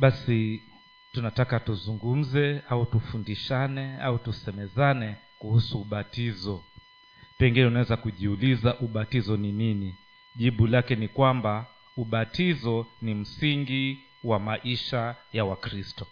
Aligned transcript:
basi 0.00 0.62
tunataka 1.12 1.60
tuzungumze 1.60 2.62
au 2.68 2.86
tufundishane 2.86 3.98
au 4.00 4.18
tusemezane 4.18 5.16
kuhusu 5.38 5.80
ubatizo. 5.80 6.64
Pengine 7.38 7.66
unaweza 7.66 7.96
kujiuliza 7.96 8.78
ubatizo 8.78 9.36
ni 9.36 9.52
nini? 9.52 9.94
Jibu 10.36 10.66
lake 10.66 10.96
ni 10.96 11.08
kwamba 11.08 11.66
ubatizo 11.96 12.86
ni 13.02 13.14
msingi 13.14 14.04
wa 14.24 14.38
maisha 14.38 15.16
ya 15.32 15.44
wakristo. 15.44 16.06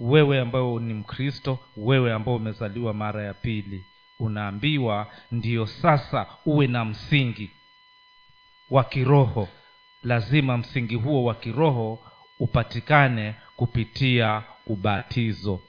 Wewe 0.00 0.40
ambao 0.40 0.80
ni 0.80 0.94
mkristo 0.94 1.58
wewe 1.76 2.12
ambao 2.12 2.36
umezaliwa 2.36 2.94
mara 2.94 3.22
ya 3.24 3.34
pili 3.34 3.84
unaambiwa 4.18 5.12
ndiyo 5.30 5.66
sasa 5.66 6.26
uwe 6.46 6.66
na 6.66 6.84
msingi 6.84 7.50
wa 8.70 8.84
kiroho. 8.84 9.48
Lazima 10.02 10.58
msingi 10.58 10.94
huo 10.94 11.24
wa 11.24 11.34
kiroho 11.34 12.04
upatikane 12.38 13.34
kupitia 13.56 14.42
ubatizo. 14.66 15.60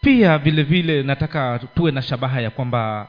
Pia 0.00 0.38
vile 0.38 0.62
vile 0.62 1.02
nataka 1.02 1.58
tuwe 1.74 1.90
na 1.92 2.02
shabaha 2.02 2.40
ya 2.40 2.50
kwamba 2.50 3.08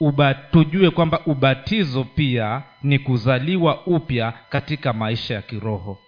uba, 0.00 0.34
tujue 0.34 0.90
kwamba 0.90 1.20
ubatizo 1.26 2.04
pia 2.04 2.62
ni 2.82 2.98
kuzaliwa 2.98 3.86
upya 3.86 4.32
katika 4.32 4.92
maisha 4.92 5.34
ya 5.34 5.42
kiroho. 5.42 6.02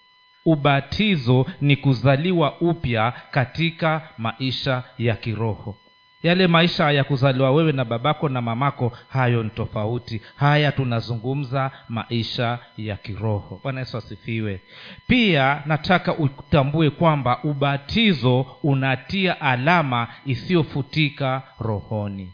Ubatizo 0.44 1.46
ni 1.60 1.77
kuzaliwa 1.77 2.60
upya 2.60 3.12
katika 3.30 4.08
maisha 4.18 4.82
ya 4.98 5.16
kiroho 5.16 5.78
yale 6.22 6.46
maisha 6.46 6.90
ya 6.90 7.04
kuzaliwa 7.04 7.50
wewe 7.50 7.72
na 7.72 7.84
babako 7.84 8.28
na 8.28 8.42
mamako 8.42 8.92
hayo 9.08 9.42
ni 9.42 9.50
tofauti. 9.50 10.22
Haya 10.36 10.72
tunazungumza 10.72 11.70
maisha 11.88 12.58
ya 12.77 12.97
kiroho. 12.97 13.61
Bwana 13.62 13.80
yesu 13.80 13.97
asifiwe. 13.98 14.62
Pia 15.06 15.62
nataka 15.66 16.14
utambue 16.14 16.91
kwamba 16.91 17.42
ubatizo 17.44 18.46
unatia 18.62 19.41
alama 19.41 20.08
isiyofutika 20.27 21.42
rohoni. 21.61 22.33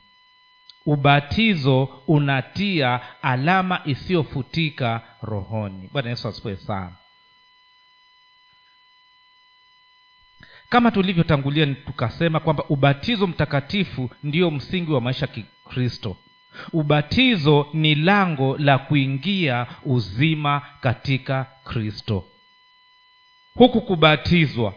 Ubatizo 0.86 1.88
unatia 2.06 3.00
alama 3.22 3.80
isiyofutika 3.84 5.00
rohoni. 5.22 5.88
Bwana 5.92 6.10
yesu 6.10 6.28
asifiwe 6.28 6.56
sana 6.56 6.92
kama 10.74 10.90
tulivyotangulia 10.90 11.66
tukasema 11.66 12.40
kwamba 12.40 12.64
ubatizo 12.68 13.26
mtakatifu 13.26 14.10
ndio 14.22 14.50
msingi 14.50 14.92
wa 14.92 15.00
maisha 15.00 15.26
kikristo. 15.26 16.16
Ubatizo 16.72 17.66
ni 17.74 17.94
lango 17.94 18.56
la 18.58 18.78
kuingia 18.78 19.66
uzima 19.84 20.62
katika 20.80 21.46
kristo. 21.64 22.24
Huku 23.54 23.80
kubatizwa 23.80 24.74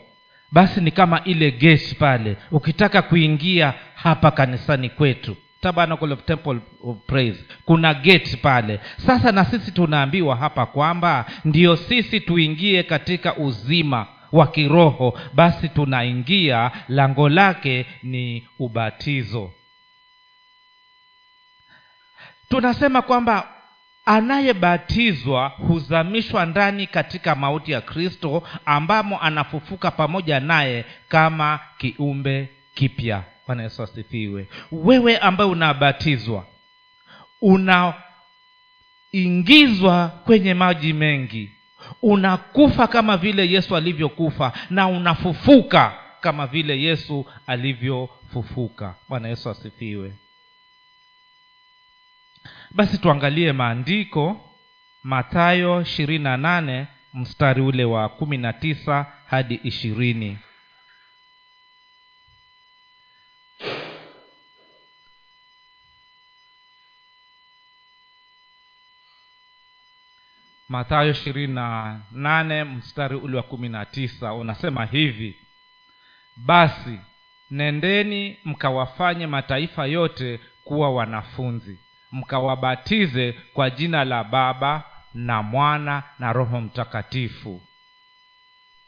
basi 0.52 0.82
ni 0.82 0.92
kama 0.92 1.24
ile 1.24 1.52
geti 1.52 1.96
pale 1.96 2.38
ukitaka 2.52 3.02
kuingia 3.02 3.74
hapa 3.96 4.32
kanisani 4.32 4.90
kwetu 4.90 5.36
tabernacle 5.62 6.14
of 6.14 6.26
temple 6.26 6.60
of 6.84 6.98
praise 7.08 7.44
kuna 7.66 7.94
gate 7.94 8.38
pale. 8.42 8.80
Sasa 8.98 9.32
na 9.32 9.46
sisi 9.46 9.72
tunaambiwa 9.72 10.36
hapa 10.36 10.66
kwamba 10.66 11.26
ndiyo 11.46 11.76
sisi 11.76 12.20
tuingie 12.20 12.84
katika 12.84 13.36
uzima 13.38 14.08
wa 14.32 14.48
kiroho 14.48 15.20
basi 15.34 15.70
tunaingia 15.70 16.72
lango 16.88 17.30
lake 17.30 17.86
ni 18.04 18.48
ubatizo. 18.60 19.52
Tunasema 22.50 23.02
kwamba 23.02 23.48
anayebatizwa 24.06 25.48
huzamishwa 25.48 26.46
ndani 26.46 26.88
katika 26.88 27.36
mauti 27.36 27.72
ya 27.72 27.82
kristo 27.82 28.44
ambamo 28.66 29.22
anafufuka 29.22 29.92
pamoja 29.92 30.40
naye 30.40 30.86
kama 31.08 31.60
kiumbe 31.78 32.50
kipya. 32.74 33.24
Bwana 33.48 33.64
yesu 33.64 33.84
asifiwe. 33.84 34.48
Wewe 34.72 35.18
ambaye 35.18 35.50
unabatizwa 35.50 36.46
unaingizwa 39.14 40.08
kwenye 40.26 40.54
maji 40.54 40.94
mengi 40.94 41.52
unakufa 42.02 42.88
kama 42.88 43.18
vile 43.18 43.50
yesu 43.50 43.76
alivyokufa 43.76 44.54
na 44.70 44.88
unafufuka 44.88 45.94
kama 46.22 46.48
vile 46.48 46.82
yesu 46.82 47.26
alivyofufuka. 47.48 48.96
Bwana 49.10 49.28
yesu 49.28 49.50
asifiwe. 49.50 50.14
Basi 52.72 52.98
tuangalie 52.98 53.54
maandiko 53.54 54.42
mathayo 55.04 55.82
ishirini 55.82 56.24
na 56.24 56.38
nane 56.38 56.88
mstari 57.14 57.62
ule 57.62 57.86
wa 57.86 58.10
kumi 58.10 58.38
na 58.38 58.54
tisa 58.54 59.06
hadi 59.26 59.60
ishirini 59.64 60.38
mathayo 70.70 71.12
ishirini 71.12 71.54
na 71.54 72.00
nane 72.12 72.64
mstari 72.64 73.16
ule 73.16 73.38
wa 73.38 73.44
kumi 73.44 73.70
na 73.70 73.86
tisa 73.86 74.34
unasema 74.34 74.86
hivi 74.86 75.36
basi 76.36 77.00
nendeni 77.52 78.38
mkawafanye 78.46 79.28
mataifa 79.28 79.86
yote 79.86 80.40
kuwa 80.64 80.90
wanafunzi 80.94 81.80
mkawabatize 82.12 83.32
kwa 83.54 83.70
jina 83.70 84.06
la 84.06 84.24
baba 84.24 84.84
na 85.14 85.44
mwana 85.44 86.04
na 86.20 86.34
roho 86.34 86.62
mtakatifu. 86.62 87.62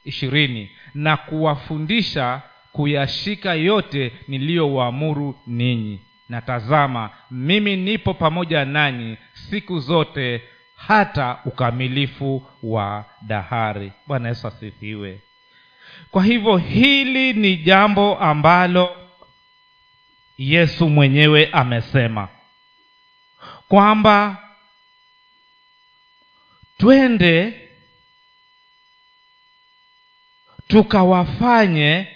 Ishirini 0.04 0.72
na 0.94 1.18
kuwafundisha 1.18 2.42
kuyashika 2.72 3.54
yote 3.54 4.12
niliyowaamuru 4.28 5.40
ninyi. 5.48 6.02
Na 6.30 6.42
tazama 6.42 7.10
mimi 7.32 7.76
nipo 7.76 8.14
pamoja 8.14 8.66
nanyi 8.66 9.18
siku 9.34 9.80
zote 9.80 10.42
hata 10.88 11.40
ukamilifu 11.46 12.44
wa 12.64 13.06
dahari. 13.22 13.92
Bwana 14.08 14.30
yesu 14.30 14.48
asifiwe. 14.48 15.22
Kwa 16.12 16.24
hivyo 16.24 16.58
hili 16.58 17.34
ni 17.34 17.58
jambo 17.58 18.18
ambalo 18.20 18.96
yesu 20.38 20.90
mwenyewe 20.90 21.50
amesema 21.52 22.28
kwamba 23.68 24.38
twende 26.78 27.62
tukawafanye 30.68 32.08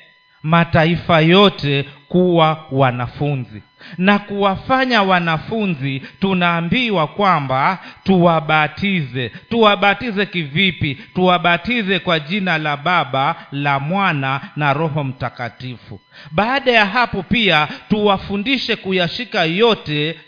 mataifa 0.44 1.22
yote 1.22 1.84
kuwa 2.08 2.66
wanafunzi 2.72 3.64
na 3.98 4.20
kuwafanya 4.20 5.04
wanafunzi 5.04 6.00
tunaambiwa 6.20 7.08
kwamba 7.08 7.80
tuwabatize. 8.04 9.30
Tuwabatize 9.50 10.26
kivipi? 10.26 10.96
Tuwabatize 11.16 12.00
kwa 12.00 12.20
jina 12.20 12.58
la 12.58 12.78
baba 12.78 13.36
la 13.52 13.80
mwana 13.80 14.42
na 14.56 14.74
roho 14.74 15.04
mtakatifu. 15.04 16.00
Baada 16.32 16.72
ya 16.72 16.86
hapo 16.86 17.24
pia 17.24 17.68
tuwafundishe 17.90 18.76
kuyashika 18.76 19.44
yote 19.46 20.20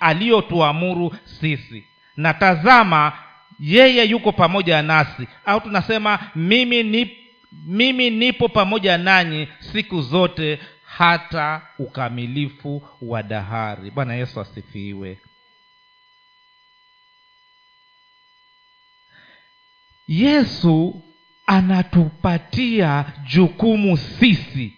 aliyotuamuru 0.00 1.14
sisi. 1.24 1.84
Na 2.16 2.34
tazama 2.34 3.12
yeye 3.60 4.04
yuko 4.04 4.32
pamoja 4.32 4.82
nasi. 4.82 5.28
Au 5.46 5.60
tunasema 5.60 6.18
mimi 6.36 6.82
ni 6.82 7.10
mimi 7.66 8.10
nipo 8.10 8.48
pamoja 8.48 8.98
nanyi 8.98 9.48
siku 9.58 10.00
zote 10.02 10.58
hata 10.98 11.62
ukamilifu 11.78 12.88
wa 13.02 13.22
dahari. 13.22 13.90
Bwana 13.90 14.14
yesu 14.14 14.40
asifiwe. 14.40 15.18
Yesu 20.08 21.02
anatupatia 21.46 23.04
jukumu 23.26 23.96
sisi 23.96 24.76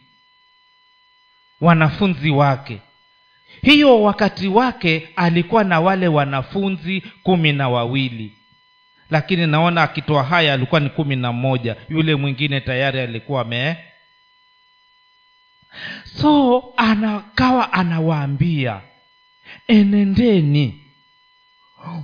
wanafunzi 1.60 2.30
wake. 2.30 2.80
Hiyo 3.62 4.02
wakati 4.02 4.48
wake 4.48 5.08
alikuwa 5.16 5.64
na 5.64 5.80
wale 5.80 6.08
wanafunzi 6.08 7.00
kumi 7.22 7.52
na 7.52 7.68
wawili. 7.68 8.38
Lakini 9.10 9.46
naona 9.46 9.82
akitoa 9.82 10.22
haya 10.22 10.54
alikuwa 10.54 10.80
ni 10.80 10.90
kumi 10.90 11.16
na 11.16 11.32
mmoja 11.32 11.76
yule 11.88 12.14
mwingine 12.14 12.60
tayari 12.60 13.00
alikuwa 13.00 13.40
ame 13.42 13.76
so 16.04 16.64
anakawa 16.76 17.72
anawaambia 17.72 18.80
enendeni 19.68 20.84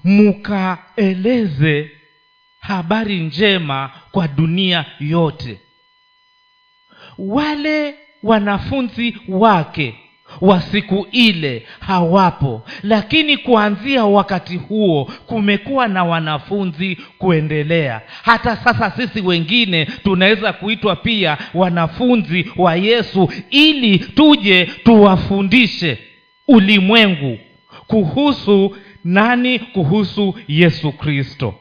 mukaeleze 0.04 1.90
habari 2.58 3.20
njema 3.20 3.90
kwa 4.10 4.28
dunia 4.28 4.84
yote. 5.00 5.60
Wale 7.18 7.94
wanafunzi 8.22 9.16
wake 9.28 9.98
wa 10.40 10.60
siku 10.60 11.06
ile 11.12 11.66
hawapo. 11.80 12.62
Lakini 12.82 13.36
kuanzia 13.36 14.04
wakati 14.04 14.56
huo 14.56 15.10
kumekuwa 15.26 15.88
na 15.88 16.04
wanafunzi 16.04 16.96
kuendelea. 17.18 18.00
Hata 18.22 18.56
sasa 18.56 18.90
sisi 18.90 19.20
wengine 19.20 19.84
tunaweza 19.84 20.52
kuitwa 20.52 20.96
pia 20.96 21.38
wanafunzi 21.54 22.50
wa 22.56 22.76
yesu 22.76 23.32
ili 23.50 23.98
tuje 23.98 24.64
tuwafundishe 24.84 25.98
ulimwengu 26.48 27.38
kuhusu 27.86 28.76
nani? 29.04 29.58
Kuhusu 29.58 30.34
yesu 30.48 30.92
kristo 30.92 31.54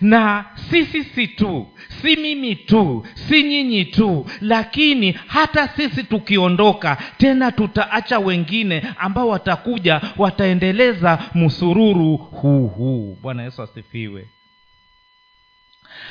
na 0.00 0.44
si 0.70 1.26
tu 1.26 1.66
si 2.02 2.16
mimi 2.16 2.56
tu 2.56 3.06
si 3.14 3.42
nyinyi 3.42 3.84
tu 3.84 4.26
lakini 4.40 5.12
hata 5.26 5.68
sisi 5.68 6.04
tukiondoka 6.04 6.96
tena 7.18 7.52
tutaacha 7.52 8.18
wengine 8.18 8.82
ambao 8.98 9.28
watakuja 9.28 10.00
wataendeleza 10.16 11.18
msururu 11.34 12.16
huu 12.16 12.68
huu. 12.68 13.18
Bwana 13.22 13.42
yesu 13.42 13.62
asifiwe. 13.62 14.28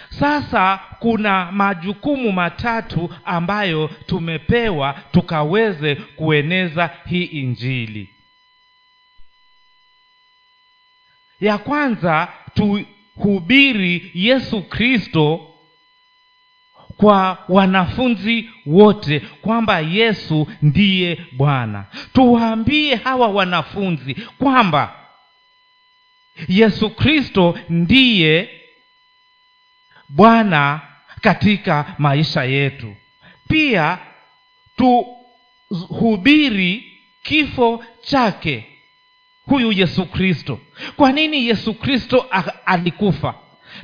Sasa 0.10 0.80
kuna 1.00 1.52
majukumu 1.52 2.32
matatu 2.32 3.10
ambayo 3.26 3.88
tumepewa 4.06 4.94
tukaweze 5.12 5.96
kueneza 5.96 6.90
hii 7.06 7.24
injili. 7.24 8.10
Ya 11.40 11.58
kwanza 11.58 12.28
tuhubiri 13.16 14.12
yesu 14.14 14.62
kristo 14.62 15.52
kwa 16.98 17.38
wanafunzi 17.50 18.50
wote 18.66 19.20
kwamba 19.20 19.80
yesu 19.80 20.48
ndiye 20.62 21.26
bwana. 21.32 21.86
Tuwaambie 22.14 22.96
hawa 22.96 23.28
wanafunzi 23.28 24.14
kwamba 24.16 24.96
yesu 26.48 26.90
kristo 26.90 27.60
ndiye 27.70 28.50
bwana 30.10 30.82
katika 31.22 31.96
maisha 31.98 32.44
yetu. 32.44 32.96
Pia 33.48 33.98
tuhubiri 35.70 36.92
kifo 37.24 37.84
chake 38.02 38.75
huyu 39.46 39.72
yesu 39.72 40.06
kristo. 40.06 40.60
Kwa 40.96 41.12
nini 41.12 41.48
yesu 41.48 41.74
kristo 41.74 42.26
alikufa? 42.66 43.34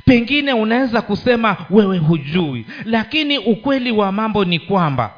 Pengine 0.04 0.52
unaweza 0.52 1.02
kusema 1.02 1.56
wewe 1.70 1.98
hujui 1.98 2.66
lakini 2.84 3.38
ukweli 3.38 3.92
wa 3.92 4.12
mambo 4.12 4.44
ni 4.44 4.58
kwamba 4.58 5.14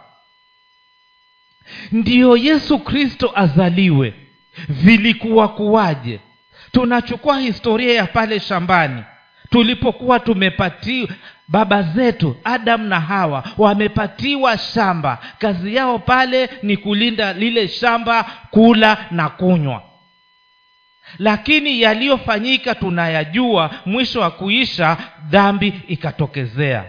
ndiyo 1.93 2.37
yesu 2.37 2.79
kristo 2.79 3.33
azaliwe. 3.35 4.15
Vilikuwa 4.69 5.49
kuwaje? 5.49 6.21
Tunachukua 6.73 7.41
historia 7.41 7.95
ya 7.95 8.07
pale 8.07 8.41
shambani. 8.41 9.03
Tulipokuwa 9.51 10.21
tumepatiwa 10.21 11.09
baba 11.49 11.83
zetu 11.83 12.37
adamu 12.45 12.85
na 12.85 13.01
hawa 13.01 13.45
wamepatiwa 13.59 14.59
shamba. 14.59 15.19
Kazi 15.39 15.75
yao 15.75 15.99
pale 15.99 16.51
ni 16.63 16.77
kulinda 16.77 17.33
lile 17.33 17.69
shamba 17.69 18.31
kula 18.51 19.07
na 19.11 19.29
kunywa 19.29 19.83
lakini 21.19 21.81
yaliyofanyika 21.81 22.75
tunayajua 22.75 23.71
mwisho 23.87 24.21
wa 24.21 24.31
kuisha 24.31 24.97
dhambi 25.29 25.81
ikatokezea. 25.89 26.85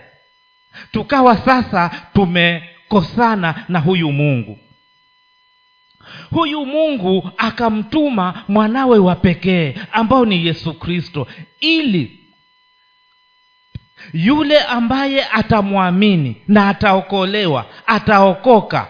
Tukawa 0.91 1.38
sasa 1.38 1.91
tumekosana 2.13 3.65
na 3.69 3.79
huyu 3.79 4.12
mungu. 4.12 4.59
Huyu 6.31 6.65
mungu 6.65 7.31
akamtuma 7.38 8.44
mwanawe 8.47 9.00
wa 9.00 9.15
pekee 9.15 9.75
ambao 9.91 10.25
ni 10.25 10.45
yesu 10.45 10.73
kristo 10.73 11.27
ili 11.59 12.19
yule 14.13 14.59
ambaye 14.59 15.25
atamwamini 15.25 16.41
na 16.47 16.69
ataokolewa 16.69 17.65
ataokoka. 17.85 18.88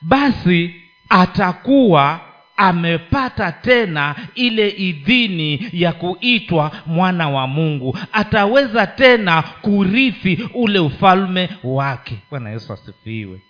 Basi 0.00 0.74
atakuwa 1.08 2.20
amepata 2.60 3.52
tena 3.52 4.16
ile 4.34 4.68
idhini 4.68 5.68
ya 5.72 5.92
kuitwa 5.92 6.72
mwana 6.86 7.28
wa 7.28 7.46
mungu. 7.46 7.98
Ataweza 8.12 8.86
tena 8.86 9.42
kurithi 9.42 10.48
ule 10.54 10.78
ufalme 10.78 11.48
wake. 11.64 12.18
Bwana 12.30 12.50
yesu 12.50 12.72
asifiwe. 12.72 13.40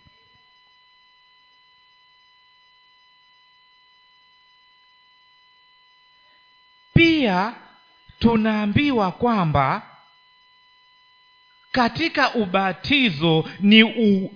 Pia 6.94 7.54
tunaambiwa 8.18 9.12
kwamba 9.12 9.82
katika 11.72 12.34
ubatizo 12.34 13.44
ni 13.60 13.82
u, 13.84 14.34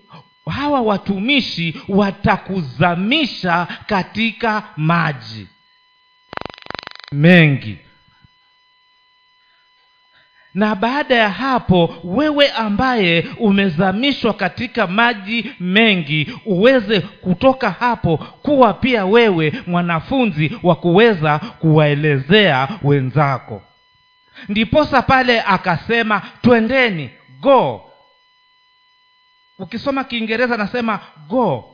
hawa 0.50 0.80
watumishi 0.80 1.80
watakuzamisha 1.88 3.66
katika 3.86 4.62
maji. 4.76 5.48
Mengi. 7.12 7.78
Na 10.54 10.74
baada 10.74 11.14
ya 11.14 11.30
hapo 11.30 11.94
wewe 12.04 12.50
ambaye 12.50 13.26
umezamishwa 13.38 14.32
katika 14.34 14.86
maji 14.86 15.50
mengi 15.60 16.32
uweze 16.46 17.00
kutoka 17.00 17.70
hapo 17.70 18.16
kuwa 18.16 18.74
pia 18.74 19.06
wewe 19.06 19.52
mwanafunzi 19.66 20.58
wa 20.62 20.76
kuweza 20.76 21.38
kuwaelezea 21.38 22.68
wenzako. 22.82 23.62
Ndiposa 24.48 25.02
pale 25.02 25.40
akasema 25.42 26.22
twendeni 26.42 27.10
go 27.40 27.90
ukisoma 29.58 30.04
kiingereza 30.04 30.54
anasema 30.54 31.00
go. 31.28 31.70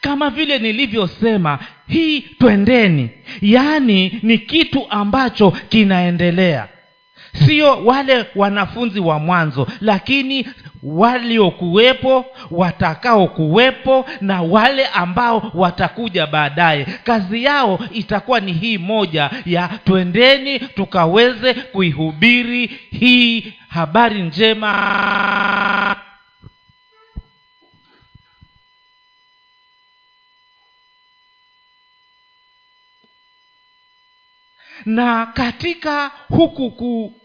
Kama 0.00 0.30
vile 0.30 0.58
nilivyosema 0.58 1.58
hii 1.88 2.20
twendeni. 2.20 3.10
Yaani 3.40 4.20
ni 4.22 4.38
kitu 4.38 4.90
ambacho 4.90 5.50
kinaendelea 5.50 6.68
sio 7.36 7.84
wale 7.84 8.26
wanafunzi 8.34 9.00
wa 9.00 9.18
mwanzo 9.18 9.66
lakini 9.80 10.46
waliokuwepo 10.82 12.24
watakaokuwepo 12.50 14.06
na 14.20 14.42
wale 14.42 14.86
ambao 14.86 15.50
watakuja 15.54 16.26
baadaye. 16.26 16.84
Kazi 17.04 17.44
yao 17.44 17.78
itakuwa 17.92 18.40
ni 18.40 18.52
hii 18.52 18.78
moja 18.78 19.30
ya 19.46 19.68
twendeni 19.84 20.58
tukaweze 20.58 21.54
kuihubiri 21.54 22.66
hii 22.90 23.54
habari 23.68 24.22
njema. 24.22 25.96
Na 34.84 35.26
katika 35.26 36.08
huku 36.28 36.70
ku 36.70 37.20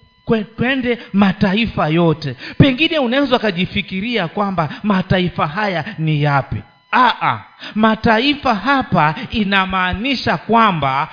twende 0.58 0.98
mataifa 1.14 1.88
yote. 1.88 2.36
Pengine 2.58 3.00
unaweza 3.00 3.36
ukajifikiria 3.36 4.28
kwamba 4.28 4.70
mataifa 4.84 5.48
haya 5.48 5.86
ni 5.98 6.24
yapi? 6.24 6.58
Aa, 6.94 7.40
mataifa 7.76 8.56
hapa 8.56 9.16
inamaanisha 9.32 10.38
kwamba 10.38 11.08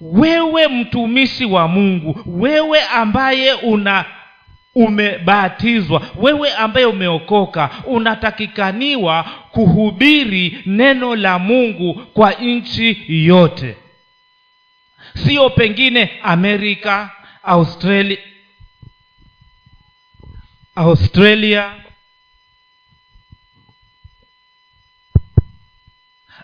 wewe 0.00 0.68
mtumishi 0.68 1.44
wa 1.44 1.68
mungu 1.68 2.20
wewe 2.26 2.80
ambaye 2.82 3.52
una 3.52 4.04
umebatizwa 4.74 6.02
wewe 6.16 6.52
ambaye 6.54 6.86
umeokoka 6.86 7.70
unatakikaniwa 7.86 9.24
kuhubiri 9.50 10.62
neno 10.66 11.16
la 11.16 11.38
mungu 11.38 11.94
kwa 11.94 12.32
nchi 12.32 13.04
yote. 13.08 13.76
Sio 15.14 15.50
pengine 15.50 16.10
amerika 16.22 17.10
australia 17.42 18.18
australia. 20.78 21.74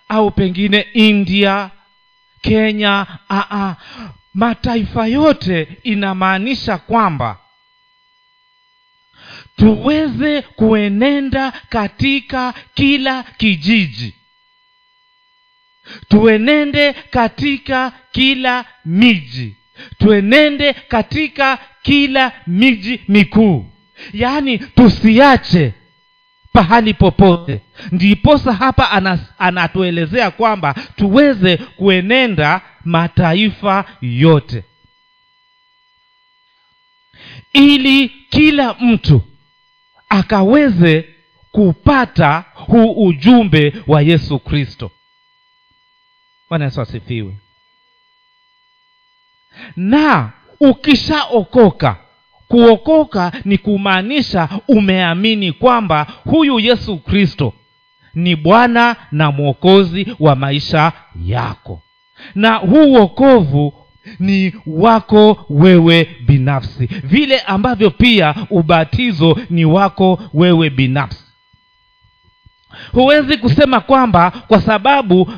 Au 0.09 0.31
pengine 0.31 0.81
india 0.95 1.71
kenya 2.43 3.07
aa, 3.31 3.75
mataifa 4.35 5.07
yote 5.07 5.69
inamaanisha 5.83 6.79
kwamba 6.79 7.39
tuweze 9.57 10.43
kuenenda 10.43 11.51
katika 11.69 12.55
kila 12.75 13.23
kijiji. 13.23 14.15
Tuenende 16.09 16.93
katika 16.93 17.93
kila 18.13 18.65
miji. 18.85 19.57
Tuenende 19.99 20.73
katika 20.73 21.59
kila 21.83 22.33
miji 22.47 23.01
mikuu 23.09 23.71
yaani 24.13 24.59
tusiache 24.59 25.75
pahali 26.53 26.95
popote. 26.95 27.61
Ndiposa 27.93 28.53
hapa 28.53 28.91
anas, 28.91 29.21
anatuelezea 29.39 30.31
kwamba 30.31 30.75
tuweze 30.97 31.57
kuenenda 31.57 32.61
mataifa 32.85 33.85
yote. 34.01 34.65
Ili 37.53 38.09
kila 38.09 38.75
mtu 38.75 39.23
akaweze 40.09 41.09
kupata 41.53 42.45
huu 42.55 43.07
ujumbe 43.07 43.73
wa 43.87 44.03
yesu 44.03 44.39
kristo. 44.39 44.91
Bwana 46.49 46.65
yesu 46.65 46.81
asifiwe. 46.81 47.37
Na 49.77 50.33
ukishaokoka 50.61 51.97
kuokoka 52.49 53.33
ni 53.45 53.59
kumaanisha 53.59 54.49
umeamini 54.69 55.53
kwamba 55.53 56.07
huyu 56.25 56.61
yesu 56.61 56.97
kristo 56.97 57.53
ni 58.15 58.37
bwana 58.37 58.97
na 59.13 59.31
mwokozi 59.33 60.07
wa 60.21 60.37
maisha 60.37 60.93
yako. 61.25 61.83
Na 62.35 62.55
huu 62.55 62.93
wokovu 62.93 63.75
ni 64.19 64.53
wako 64.67 65.47
wewe 65.51 66.17
binafsi. 66.27 66.87
Vile 66.87 67.41
ambavyo 67.41 67.91
pia 67.91 68.35
ubatizo 68.51 69.39
ni 69.51 69.65
wako 69.65 70.21
wewe 70.35 70.71
binafsi. 70.71 71.25
Huwezi 72.93 73.37
kusema 73.37 73.81
kwamba 73.81 74.31
kwa 74.31 74.61
sababu 74.61 75.33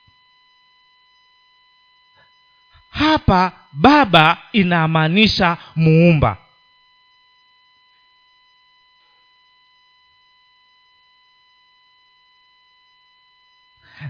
Hapa 2.90 3.52
baba 3.72 4.38
inamaanisha 4.52 5.56
muumba. 5.76 6.36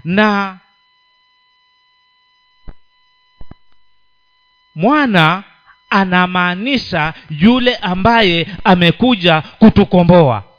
Na 0.03 0.59
mwana 4.75 5.43
anamaanisha 5.89 7.13
yule 7.29 7.75
ambaye 7.75 8.47
amekuja 8.63 9.41
kutukomboa 9.41 10.50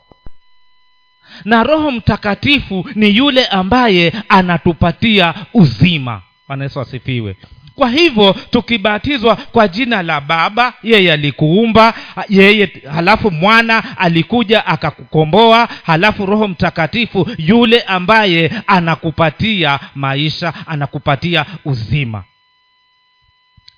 na 1.45 1.63
roho 1.63 1.91
mtakatifu 1.91 2.89
ni 2.95 3.17
yule 3.17 3.45
ambaye 3.45 4.13
anatupatia 4.29 5.33
uzima. 5.53 6.21
Bwana 6.47 6.63
yesu 6.63 6.81
asifiwe. 6.81 7.35
Kwa 7.75 7.89
hivyo 7.89 8.35
tukibatizwa 8.49 9.35
kwa 9.35 9.67
jina 9.67 10.03
la 10.03 10.21
baba 10.21 10.73
yeye 10.83 11.13
alikuumba 11.13 11.93
yeye 12.29 12.71
halafu 12.93 13.31
mwana 13.31 13.97
alikuja 13.97 14.65
akakukomboa 14.65 15.69
halafu 15.83 16.25
roho 16.25 16.47
mtakatifu 16.47 17.29
yule 17.37 17.81
ambaye 17.81 18.51
anakupatia 18.67 19.79
maisha 19.95 20.53
anakupatia 20.67 21.45
uzima. 21.65 22.23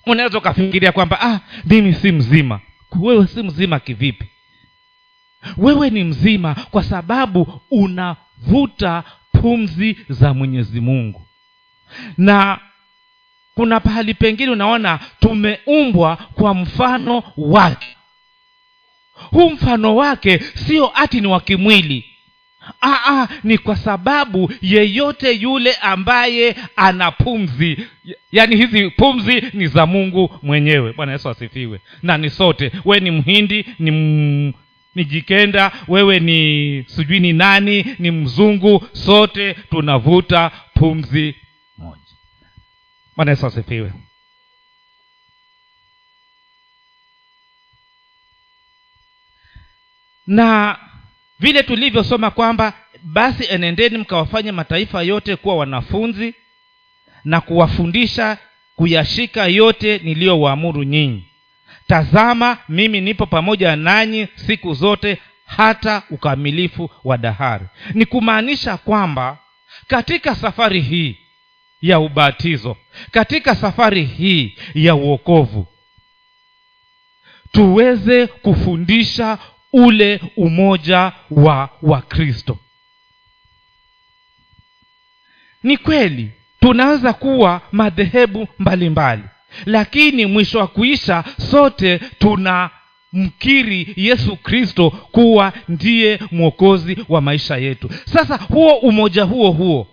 Unaweza 0.06 0.38
ukafikiria 0.38 0.92
kwamba 0.92 1.22
ah 1.22 1.40
mimi 1.66 1.94
si 1.94 2.12
mzima. 2.12 2.60
Wewe 3.00 3.28
si 3.28 3.44
mzima 3.44 3.80
kivipi 3.80 4.26
wewe 5.58 5.90
ni 5.90 6.04
mzima 6.04 6.56
kwa 6.56 6.84
sababu 6.84 7.62
unavuta 7.72 9.04
pumzi 9.32 9.98
za 10.10 10.34
mwenyezi 10.34 10.82
mungu. 10.82 11.22
Na 12.18 12.60
kuna 13.56 13.80
pahali 13.80 14.14
pengine 14.14 14.52
unaona 14.52 15.00
tumeumbwa 15.20 16.16
kwa 16.16 16.54
mfano 16.54 17.24
wake. 17.38 17.88
Huu 19.14 19.50
mfano 19.50 19.96
wake 19.96 20.40
sio 20.40 20.92
ati 20.96 21.22
ni 21.22 21.28
wa 21.28 21.40
kimwili. 21.42 22.06
Aa, 22.82 23.28
ni 23.44 23.58
kwa 23.58 23.76
sababu 23.76 24.52
yeyote 24.62 25.32
yule 25.32 25.74
ambaye 25.74 26.56
ana 26.76 27.12
pumzi. 27.12 27.78
Yaani 28.32 28.56
hizi 28.56 28.90
pumzi 28.90 29.44
ni 29.54 29.68
za 29.68 29.86
mungu 29.86 30.40
mwenyewe. 30.44 30.94
Bwana 30.94 31.12
yesu 31.12 31.30
asifiwe. 31.30 31.80
Na 32.04 32.18
ni 32.18 32.30
sote. 32.30 32.72
We 32.86 33.00
ni 33.00 33.12
mhindi 33.12 33.66
ni 33.80 34.54
ni 34.96 35.06
jikenda 35.06 35.72
wewe 35.88 36.20
ni 36.20 36.84
sijui 36.88 37.20
ni 37.20 37.34
nani 37.34 37.96
ni 38.00 38.12
mzungu 38.12 38.88
sote 38.94 39.54
tunavuta 39.54 40.50
pumzi 40.74 41.36
moja. 41.78 42.02
Bwana 43.16 43.32
yesu 43.32 43.46
asifiwe. 43.48 43.92
Na 50.28 50.78
vile 51.40 51.64
tulivyosoma 51.64 52.32
kwamba 52.32 52.74
basi 53.04 53.46
enendeni 53.50 53.98
mkawafanye 53.98 54.52
mataifa 54.52 55.04
yote 55.04 55.36
kuwa 55.36 55.56
wanafunzi 55.56 56.34
na 57.24 57.42
kuwafundisha 57.42 58.38
kuyashika 58.76 59.46
yote 59.48 59.98
niliyowaamuru 59.98 60.84
nyinyi 60.84 61.28
tazama 61.88 62.58
mimi 62.70 63.02
nipo 63.02 63.26
pamoja 63.26 63.76
nanyi 63.76 64.28
siku 64.36 64.74
zote 64.74 65.18
hata 65.46 66.04
ukamilifu 66.10 66.90
wa 67.04 67.18
dahari. 67.18 67.66
Ni 67.94 68.06
kumaanisha 68.06 68.78
kwamba 68.78 69.38
katika 69.88 70.36
safari 70.36 70.82
hii 70.82 71.18
ya 71.82 72.00
ubatizo 72.00 72.78
katika 73.12 73.56
safari 73.56 74.04
hii 74.06 74.58
ya 74.74 74.96
uokovu 74.96 75.68
tuweze 77.52 78.28
kufundisha 78.28 79.38
ule 79.74 80.22
umoja 80.38 81.12
wa 81.32 81.70
wakristo. 81.82 82.58
Ni 85.64 85.78
kweli 85.78 86.32
tunaweza 86.60 87.14
kuwa 87.14 87.62
madhehebu 87.72 88.48
mbalimbali 88.60 89.24
lakini 89.66 90.26
mwisho 90.26 90.60
wa 90.60 90.68
kuisha 90.68 91.24
sote 91.52 92.00
tuna 92.20 92.70
mkiri 93.14 93.94
yesu 93.96 94.36
kristo 94.36 94.90
kuwa 94.92 95.54
ndiye 95.70 96.20
mwokozi 96.32 96.98
wa 97.10 97.22
maisha 97.22 97.58
yetu. 97.58 97.90
Sasa 98.06 98.38
huo 98.38 98.74
umoja 98.74 99.24
huo 99.24 99.52
huo 99.52 99.88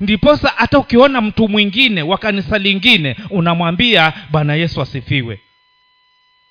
ndiposa 0.00 0.52
hata 0.56 0.78
ukiona 0.78 1.20
mtu 1.20 1.48
mwingine 1.48 2.02
wa 2.02 2.18
kanisa 2.18 2.58
lingine 2.58 3.16
unamwambia 3.30 4.12
bwana 4.30 4.54
yesu 4.54 4.82
asifiwe. 4.82 5.40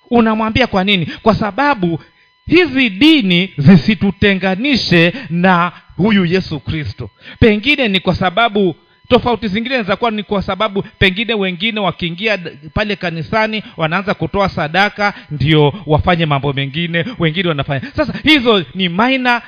Unamwambia 0.09 0.67
kwa 0.67 0.83
nini? 0.83 1.05
Kwa 1.05 1.35
sababu 1.35 1.99
hizi 2.47 2.89
dini 2.89 3.53
zisitutenganishe 3.57 5.13
na 5.29 5.71
huyu 5.95 6.25
yesu 6.25 6.59
kristo. 6.59 7.09
Pengine 7.39 7.87
ni 7.87 7.99
kwa 7.99 8.15
sababu 8.15 8.75
tofauti 9.09 9.47
zingine 9.47 9.83
zinaweza 9.83 10.11
ni 10.11 10.23
kwa 10.23 10.41
sababu 10.41 10.81
pengine 10.81 11.33
wengine 11.33 11.79
wakiingia 11.79 12.37
pale 12.73 12.95
kanisani 12.95 13.63
wanaanza 13.77 14.13
kutoa 14.13 14.49
sadaka 14.49 15.13
ndio 15.31 15.73
wafanye 15.85 16.25
mambo 16.25 16.53
mengine 16.53 17.05
wengine 17.19 17.49
wanafanya. 17.49 17.91
Sasa 17.95 18.13
hizo 18.23 18.65
ni 18.75 18.89
minor 18.89 19.41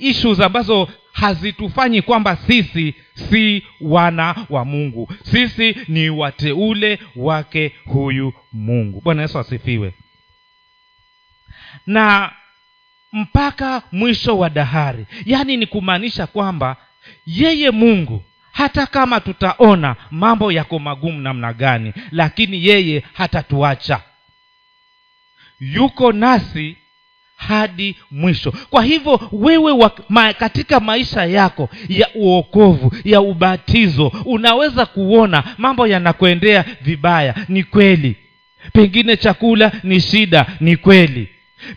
issues 0.00 0.40
ambazo 0.40 0.88
hazitufanyi 1.12 2.02
kwamba 2.02 2.36
sisi 2.36 2.94
si 3.14 3.62
wana 3.80 4.34
wa 4.50 4.64
mungu. 4.64 5.12
Sisi 5.22 5.76
ni 5.88 6.10
wateule 6.10 6.98
wake 7.16 7.72
huyu 7.84 8.32
mungu. 8.52 9.00
Bwana 9.04 9.22
yesu 9.22 9.38
asifiwe. 9.38 9.94
Na 11.86 12.30
mpaka 13.12 13.82
mwisho 13.92 14.38
wa 14.38 14.50
dahari 14.50 15.06
yaani 15.24 15.56
ni 15.56 15.66
kumaanisha 15.66 16.26
kwamba 16.26 16.76
yeye 17.26 17.70
mungu 17.70 18.22
hata 18.54 18.86
kama 18.86 19.20
tutaona 19.20 19.96
mambo 20.10 20.52
yako 20.52 20.78
magumu 20.78 21.20
namna 21.20 21.52
gani 21.52 21.92
lakini 22.12 22.66
yeye 22.66 23.02
hatatuacha. 23.12 24.00
Yuko 25.60 26.12
nasi 26.12 26.76
hadi 27.36 27.96
mwisho. 28.10 28.52
Kwa 28.70 28.84
hivyo 28.84 29.20
wewe 29.32 29.72
wa, 29.72 29.90
katika 30.38 30.80
maisha 30.80 31.24
yako 31.24 31.68
ya 31.88 32.08
uokovu 32.14 32.96
ya 33.04 33.20
ubatizo 33.20 34.12
unaweza 34.24 34.86
kuona 34.86 35.44
mambo 35.58 35.86
yanakuendea 35.86 36.64
vibaya. 36.80 37.34
Ni 37.48 37.64
kweli. 37.64 38.16
Pengine 38.72 39.16
chakula 39.16 39.72
ni 39.82 40.00
shida 40.00 40.46
ni 40.60 40.76
kweli. 40.76 41.28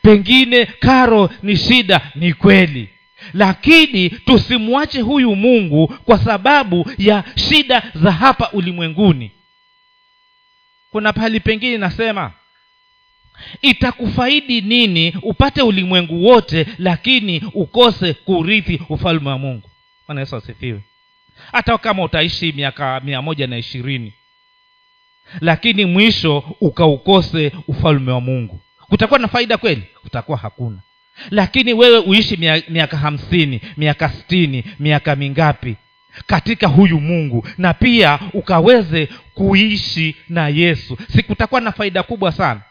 Pengine 0.02 0.66
karo 0.66 1.30
ni 1.44 1.56
shida 1.58 2.02
ni 2.16 2.34
kweli 2.34 2.90
lakini 3.34 4.10
tusimwache 4.10 5.02
huyu 5.02 5.36
mungu 5.36 5.88
kwa 5.88 6.18
sababu 6.18 6.92
ya 6.98 7.24
shida 7.36 7.84
za 7.96 8.12
hapa 8.12 8.50
ulimwenguni. 8.52 9.32
Kuna 10.92 11.14
pahali 11.14 11.40
pengine 11.40 11.74
inasema 11.76 12.32
itakufaidi 13.62 14.62
nini 14.62 15.14
upate 15.22 15.62
ulimwengu 15.62 16.26
wote 16.26 16.66
lakini 16.78 17.42
ukose 17.54 18.14
kurithi 18.14 18.82
ufalme 18.90 19.30
wa 19.30 19.38
mungu? 19.38 19.70
Bwana 20.08 20.22
yesu 20.22 20.36
asifiwe. 20.36 20.82
Hata 21.52 21.78
kama 21.78 22.04
utaishi 22.04 22.52
miaka 22.52 23.00
mia 23.00 23.22
moja 23.22 23.48
na 23.48 23.58
ishirini 23.58 24.14
lakini 25.42 25.86
mwisho 25.86 26.44
ukaukose 26.62 27.52
ufalme 27.68 28.12
wa 28.12 28.22
mungu. 28.22 28.62
Kutakuwa 28.80 29.20
na 29.20 29.28
faida 29.28 29.58
kweli? 29.58 29.84
Kutakuwa 30.02 30.38
hakuna 30.38 30.80
lakini 31.32 31.74
wewe 31.74 31.98
uishi 32.00 32.38
miaka 32.70 32.98
hamsini 32.98 33.62
miaka 33.78 34.10
sitini 34.10 34.64
miaka 34.80 35.16
mingapi 35.16 35.76
katika 36.28 36.68
huyu 36.68 37.00
mungu 37.00 37.48
na 37.58 37.74
pia 37.74 38.20
ukaweze 38.34 39.10
kuishi 39.34 40.16
na 40.30 40.48
yesu. 40.50 40.98
Sikutakuwa 41.16 41.62
na 41.62 41.72
faida 41.72 42.04
kubwa 42.04 42.32
sana. 42.32 42.62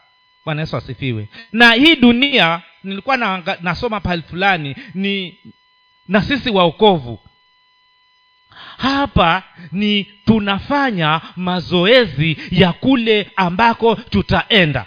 Bwana 0.45 0.61
yesu 0.61 0.77
asifiwe. 0.77 1.27
Na 1.51 1.71
hii 1.73 1.95
dunia 1.95 2.61
nilikuwa 2.83 3.17
na, 3.17 3.57
nasoma 3.61 3.99
pahali 3.99 4.21
fulani 4.29 4.75
ni 4.93 5.37
na 6.07 6.21
sisi 6.21 6.49
waokovu. 6.49 7.19
Hapa 8.77 9.43
ni 9.71 10.03
tunafanya 10.25 11.21
mazoezi 11.35 12.37
ya 12.51 12.73
kule 12.73 13.31
ambako 13.35 13.95
tutaenda 13.95 14.85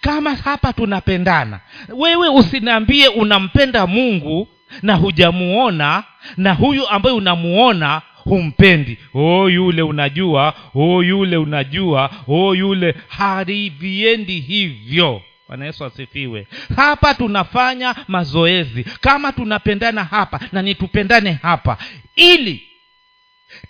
kama 0.00 0.34
hapa 0.34 0.72
tunapendana 0.72 1.60
wewe 1.88 2.28
usiniambie 2.28 3.08
unampenda 3.08 3.86
mungu 3.86 4.48
na 4.82 4.94
hujamuona 4.94 6.04
na 6.36 6.54
huyu 6.54 6.88
ambaye 6.88 7.16
unamuona 7.16 8.02
humpendi. 8.24 8.98
Oh 9.14 9.48
yule 9.50 9.82
unajua 9.82 10.54
oh 10.74 11.02
yule 11.02 11.36
unajua 11.36 12.10
oh 12.28 12.54
yule 12.54 12.94
hariviendi 13.08 14.40
hivyo. 14.40 15.22
Bwana 15.48 15.66
yesu 15.66 15.84
asifiwe. 15.84 16.46
Hapa 16.76 17.14
tunafanya 17.14 17.94
mazoezi. 18.08 18.84
Kama 18.84 19.32
tunapendana 19.32 20.04
hapa 20.04 20.40
na 20.52 20.62
nitupendane 20.62 21.38
hapa 21.42 21.76
ili 22.16 22.62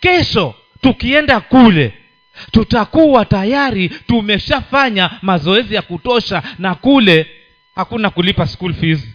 kesho 0.01 0.55
tukienda 0.81 1.41
kule 1.41 1.93
tutakuwa 2.51 3.25
tayari 3.25 3.89
tumeshafanya 3.89 5.11
mazoezi 5.23 5.75
ya 5.75 5.83
kutosha 5.83 6.43
na 6.59 6.75
kule 6.75 7.27
hakuna 7.75 8.11
kulipa 8.11 8.47
school 8.47 8.75
fees. 8.75 9.09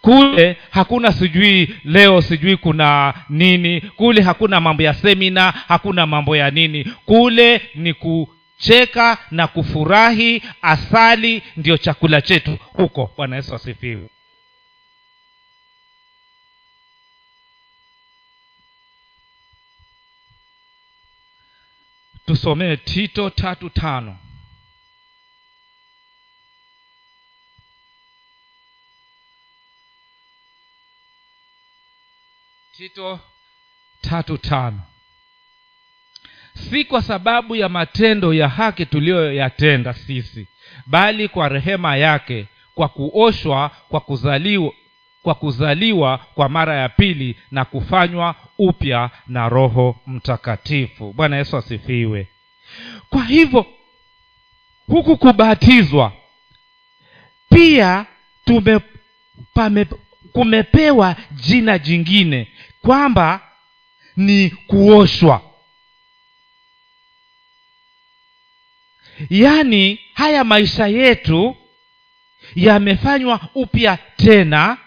Kule 0.00 0.56
hakuna 0.70 1.12
sijui 1.12 1.74
leo 1.84 2.20
sijui 2.22 2.56
kuna 2.56 3.14
nini. 3.28 3.80
Kule 3.80 4.22
hakuna 4.22 4.60
mambo 4.60 4.82
ya 4.82 4.94
semina 4.94 5.50
hakuna 5.68 6.06
mambo 6.06 6.36
ya 6.36 6.50
nini. 6.50 6.84
Kule 7.06 7.60
ni 7.74 7.94
kucheka 7.94 9.18
na 9.30 9.46
kufurahi 9.46 10.42
asali 10.62 11.42
ndio 11.56 11.76
chakula 11.76 12.20
chetu. 12.20 12.58
Huko 12.72 13.10
bwana 13.16 13.36
yesu 13.36 13.54
asifiwe 13.54 14.08
tusomee 22.26 22.76
tito 22.76 23.30
tatu 23.30 23.70
tano. 23.70 24.18
Tito 32.76 33.20
tatu 34.00 34.38
tano. 34.38 34.82
Si 36.54 36.84
kwa 36.84 37.02
sababu 37.02 37.56
ya 37.56 37.68
matendo 37.68 38.34
ya 38.34 38.48
haki 38.48 38.86
tuliyoyatenda 38.86 39.94
sisi 39.94 40.48
bali 40.86 41.28
kwa 41.28 41.48
rehema 41.48 41.96
yake 41.96 42.46
kwa 42.74 42.88
kuoshwa 42.88 43.68
kwa 43.88 44.00
kuzaliwa 44.00 44.72
kwa 45.22 45.34
kuzaliwa 45.34 46.18
kwa 46.18 46.48
mara 46.48 46.74
ya 46.76 46.88
pili 46.88 47.36
na 47.50 47.64
kufanywa 47.64 48.34
upya 48.58 49.10
na 49.26 49.48
roho 49.48 49.96
mtakatifu. 50.06 51.12
Bwana 51.12 51.36
yesu 51.36 51.56
asifiwe. 51.56 52.28
Kwa 53.10 53.24
hivyo 53.24 53.66
huku 54.86 55.16
kubatizwa 55.16 56.12
pia 57.50 58.06
tume 58.44 58.80
pame, 59.54 59.86
kumepewa 60.32 61.16
jina 61.32 61.78
jingine 61.78 62.48
kwamba 62.82 63.40
ni 64.16 64.50
kuoshwa. 64.50 65.42
Yaani 69.30 70.00
haya 70.14 70.44
maisha 70.44 70.86
yetu 70.86 71.56
yamefanywa 72.54 73.40
upya 73.54 73.98
tena 74.16 74.78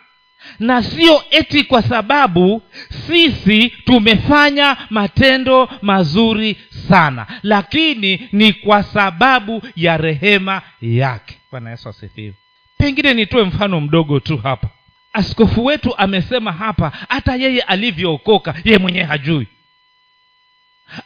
na 0.60 0.84
sio 0.84 1.23
eti 1.31 1.63
kwa 1.63 1.81
sababu 1.81 2.62
sisi 3.08 3.69
tumefanya 3.69 4.77
matendo 4.89 5.69
mazuri 5.81 6.58
sana 6.89 7.27
lakini 7.43 8.29
ni 8.31 8.53
kwa 8.53 8.84
sababu 8.84 9.62
ya 9.75 9.97
rehema 9.97 10.62
yake. 10.81 11.38
Bwana 11.51 11.69
yesu 11.71 11.89
asifiwe. 11.89 12.34
Pengine 12.77 13.13
nitoe 13.13 13.43
mfano 13.43 13.81
mdogo 13.81 14.19
tu 14.19 14.38
hapa. 14.38 14.67
Askofu 15.13 15.65
wetu 15.65 15.97
amesema 15.97 16.51
hapa 16.51 16.91
hata 17.10 17.36
yeye 17.36 17.62
alivyookoka 17.62 18.55
yeye 18.63 18.77
mwenyewe 18.77 19.05
hajui. 19.05 19.47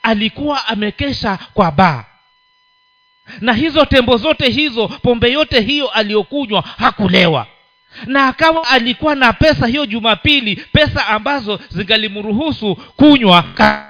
Alikuwa 0.04 0.67
amekesha 0.67 1.39
kwa 1.54 1.71
baa. 1.71 2.06
Na 3.41 3.54
hizo 3.54 3.86
tembo 3.86 4.17
zote 4.17 4.49
hizo 4.49 4.88
pombe 4.88 5.32
yote 5.32 5.62
hiyo 5.62 5.88
aliyokunywa 5.88 6.62
hakulewa 6.62 7.47
na 8.06 8.28
akawa 8.28 8.67
alikuwa 8.67 9.15
na 9.15 9.34
pesa 9.34 9.67
hiyo 9.67 9.86
jumapili 9.86 10.56
pesa 10.56 11.08
ambazo 11.08 11.60
zingalimruhusu 11.69 12.75
kunywa 12.75 13.43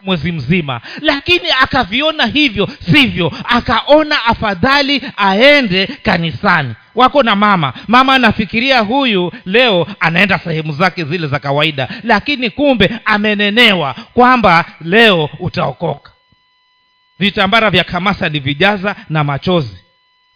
mwezi 0.04 0.32
mzima. 0.32 0.82
Lakini 1.02 1.50
akaviona 1.62 2.26
hivyo 2.26 2.68
sivyo 2.92 3.32
akaona 3.46 4.26
afadhali 4.26 5.02
aende 5.18 5.88
kanisani. 5.88 6.74
Wako 6.96 7.24
na 7.24 7.36
mama. 7.36 7.74
Mama 7.88 8.14
anafikiria 8.14 8.80
huyu 8.80 9.32
leo 9.46 9.88
anaenda 10.00 10.40
sehemu 10.40 10.72
zake 10.72 11.04
zile 11.04 11.28
za 11.28 11.40
kawaida. 11.40 11.88
Lakini 12.04 12.50
kumbe 12.50 13.00
amenenewa 13.06 13.94
kwamba 14.14 14.66
leo 14.82 15.30
utaokoka. 15.40 16.12
Vitambara 17.20 17.70
vya 17.70 17.84
kamasa 17.84 18.26
alivijaza 18.26 18.96
na 19.10 19.24
machozi 19.24 19.78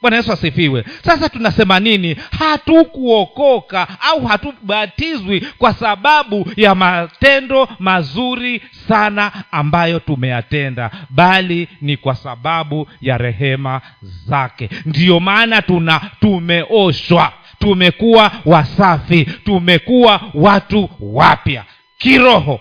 bwana 0.04 0.18
yesu 0.18 0.32
asifiwe. 0.34 0.84
Sasa 1.06 1.30
tunasema 1.30 1.80
nini? 1.80 2.16
Hatukuokoka 2.40 3.88
au 4.02 4.26
hatubatizwi 4.26 5.42
kwa 5.42 5.74
sababu 5.74 6.52
ya 6.56 6.76
matendo 6.76 7.68
mazuri 7.80 8.62
sana 8.88 9.32
ambayo 9.52 10.00
tumeyatenda 10.00 10.92
bali 11.10 11.68
ni 11.82 11.98
kwa 11.98 12.16
sababu 12.16 12.88
ya 13.02 13.18
rehema 13.18 13.82
zake. 14.02 14.70
Ndiyo 14.86 15.20
maana 15.20 15.62
tuna 15.62 16.02
tumeoshwa 16.20 17.34
tumekuwa 17.60 18.32
wasafi 18.46 19.26
tumekuwa 19.26 20.22
watu 20.34 20.90
wapya 21.00 21.64
kiroho. 21.98 22.60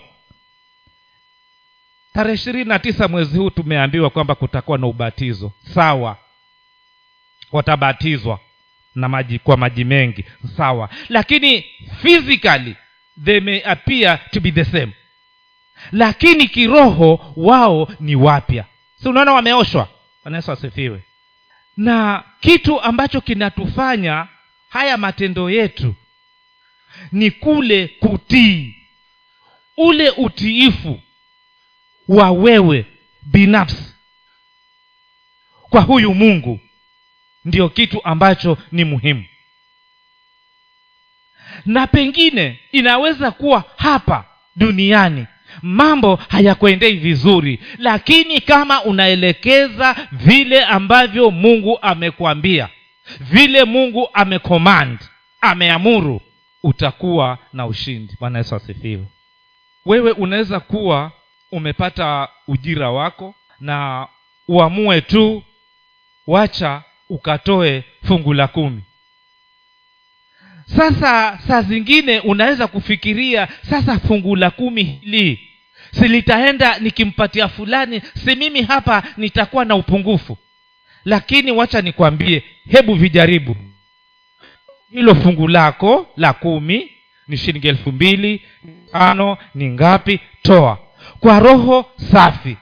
Tarehe 2.13 2.35
ishirini 2.35 2.65
na 2.69 2.79
tisa 2.79 3.07
mwezi 3.07 3.37
huu 3.37 3.49
tumeambiwa 3.49 4.09
kwamba 4.09 4.35
kutakuwa 4.35 4.77
na 4.77 4.87
ubatizo. 4.87 5.51
Sawa 5.73 6.17
watabatizwa 7.53 8.39
na 8.95 9.09
maji 9.09 9.39
kwa 9.39 9.57
maji 9.57 9.83
mengi. 9.83 10.25
Sawa. 10.57 10.89
Lakini 11.09 11.65
physically 12.01 12.75
they 13.25 13.39
may 13.39 13.61
appear 13.65 14.29
to 14.31 14.39
be 14.39 14.51
the 14.51 14.65
same. 14.65 14.93
Lakini 15.91 16.47
kiroho 16.47 17.33
wao 17.35 17.91
ni 17.99 18.15
wapya. 18.15 18.65
Si 18.95 19.09
unaona 19.09 19.33
wameoshwa? 19.33 19.87
Bwana 20.23 20.37
yesu 20.37 20.51
asifiwe. 20.51 21.03
Na 21.77 22.23
kitu 22.39 22.81
ambacho 22.81 23.21
kinatufanya 23.21 24.27
haya 24.69 24.97
matendo 24.97 25.49
yetu 25.49 25.95
ni 27.11 27.31
kule 27.31 27.87
kutii. 27.87 28.75
Ule 29.77 30.09
utiifu 30.09 31.01
wa 32.07 32.31
wewe 32.31 32.85
binafsi 33.21 33.93
kwa 35.69 35.81
huyu 35.81 36.13
mungu 36.13 36.59
ndio 37.45 37.69
kitu 37.69 38.01
ambacho 38.03 38.57
ni 38.71 38.83
muhimu. 38.83 39.25
Na 41.65 41.87
pengine 41.87 42.59
inaweza 42.71 43.31
kuwa 43.31 43.63
hapa 43.77 44.25
duniani 44.55 45.25
mambo 45.61 46.15
hayakuendei 46.15 46.93
vizuri 46.97 47.59
lakini 47.77 48.41
kama 48.41 48.83
unaelekeza 48.83 49.95
vile 50.11 50.63
ambavyo 50.65 51.31
mungu 51.31 51.79
amekwambia 51.81 52.69
vile 53.19 53.63
mungu 53.63 54.09
amecommand 54.13 54.99
ameamuru 55.41 56.21
utakuwa 56.63 57.37
na 57.53 57.65
ushindi. 57.65 58.17
Bwana 58.19 58.37
yesu 58.39 58.55
asifiwe. 58.55 59.05
Wewe 59.85 60.11
unaweza 60.11 60.59
kuwa 60.59 61.11
umepata 61.51 62.27
ujira 62.47 62.91
wako 62.91 63.35
na 63.59 64.07
uamue 64.47 65.01
tu 65.01 65.43
wacha 66.27 66.83
ukatoe 67.13 67.83
fungu 68.07 68.33
la 68.33 68.47
kumi. 68.47 68.81
Sasa 70.65 71.39
saa 71.47 71.61
zingine 71.61 72.19
unaweza 72.19 72.67
kufikiria 72.67 73.47
sasa 73.69 73.99
fungu 73.99 74.35
la 74.35 74.51
kumi 74.51 74.83
hili 74.83 75.49
silitaenda 75.91 76.79
nikimpatia 76.79 77.47
fulani 77.47 78.01
si 78.25 78.35
mimi 78.35 78.61
hapa 78.61 79.03
nitakuwa 79.17 79.65
na 79.65 79.75
upungufu. 79.75 80.37
Lakini 81.05 81.51
wacha 81.51 81.81
nikwambie 81.81 82.43
hebu 82.69 82.93
vijaribu. 82.95 83.55
Hilo 84.91 85.15
fungu 85.15 85.47
lako 85.47 86.07
la 86.17 86.33
kumi 86.33 86.91
ni 87.27 87.37
shilingi 87.37 87.67
elfu 87.67 87.91
mbili 87.91 88.41
tano 88.91 89.37
ni 89.55 89.69
ngapi? 89.69 90.19
Toa. 90.41 90.77
Kwa 91.19 91.39
roho 91.39 91.85
safi 92.11 92.57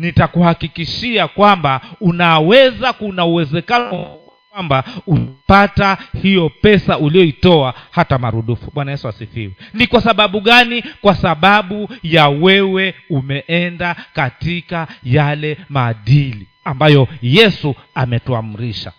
nitakuhakikishia 0.00 1.28
kwamba 1.28 1.80
unaweza 2.00 2.92
kuna 2.92 3.24
uwezekano 3.24 4.16
kwamba 4.50 4.84
upata 5.06 5.98
hiyo 6.22 6.48
pesa 6.62 6.98
ulioitoa 6.98 7.74
hata 7.90 8.18
marudufu. 8.18 8.70
Bwana 8.74 8.90
yesu 8.90 9.08
asifiwe. 9.08 9.52
Ni 9.74 9.86
kwa 9.86 10.00
sababu 10.00 10.40
gani? 10.40 10.82
Kwa 11.00 11.14
sababu 11.14 11.88
ya 12.02 12.28
wewe 12.28 12.94
umeenda 13.10 13.96
katika 14.14 14.86
yale 15.02 15.56
maadili 15.68 16.46
ambayo 16.64 17.08
yesu 17.22 17.74
ametuamrisha 17.94 18.92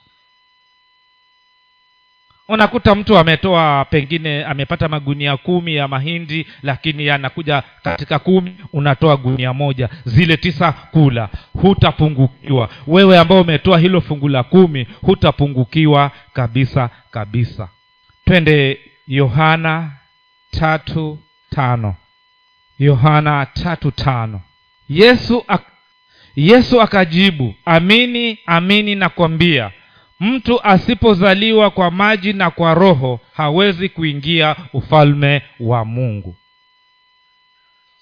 unakuta 2.52 2.96
mtu 2.96 3.18
ametoa 3.18 3.86
pengine 3.86 4.46
amepata 4.46 4.88
magunia 4.88 5.38
kumi 5.38 5.76
ya 5.76 5.88
mahindi 5.88 6.48
lakini 6.64 7.06
yanakuja 7.06 7.64
katika 7.84 8.20
kumi 8.20 8.56
unatoa 8.74 9.18
gunia 9.18 9.54
moja. 9.54 9.90
Zile 10.06 10.38
tisa 10.38 10.72
kula 10.72 11.30
hutapungukiwa. 11.54 12.70
Wewe 12.88 13.18
ambao 13.18 13.42
umetoa 13.42 13.80
hilo 13.80 14.02
fungu 14.02 14.30
la 14.30 14.44
kumi 14.44 14.88
hutapungukiwa 15.02 16.12
kabisa 16.34 16.90
kabisa. 17.12 17.70
Twende 18.26 18.80
yohana 19.08 19.92
tatu 20.52 21.20
tano. 21.50 21.96
Yohana 22.80 23.46
tatu 23.46 23.92
tano. 23.92 24.42
Yesu 24.90 25.44
ak- 25.48 25.72
yesu 26.36 26.82
akajibu 26.82 27.56
amini 27.66 28.40
amini 28.46 28.96
nakwambia 28.96 29.72
mtu 30.22 30.64
asipozaliwa 30.64 31.70
kwa 31.70 31.92
maji 31.92 32.34
na 32.34 32.52
kwa 32.52 32.74
roho 32.74 33.20
hawezi 33.34 33.90
kuingia 33.90 34.56
ufalme 34.74 35.42
wa 35.60 35.86
mungu. 35.86 36.38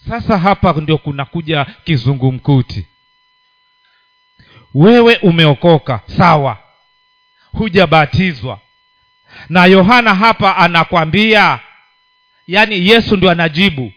Sasa 0.10 0.38
hapa 0.38 0.74
ndio 0.74 0.98
kunakuja 0.98 1.66
kizungumkuti. 1.66 2.88
Wewe 4.74 5.16
umeokoka 5.16 6.02
sawa. 6.18 6.58
Hujabatizwa. 7.52 8.60
Na 9.50 9.66
yohana 9.66 10.16
hapa 10.16 10.58
anakwambia 10.58 11.60
yaani 12.48 12.88
yesu 12.90 13.18
ndio 13.18 13.32
anajibu. 13.32 13.94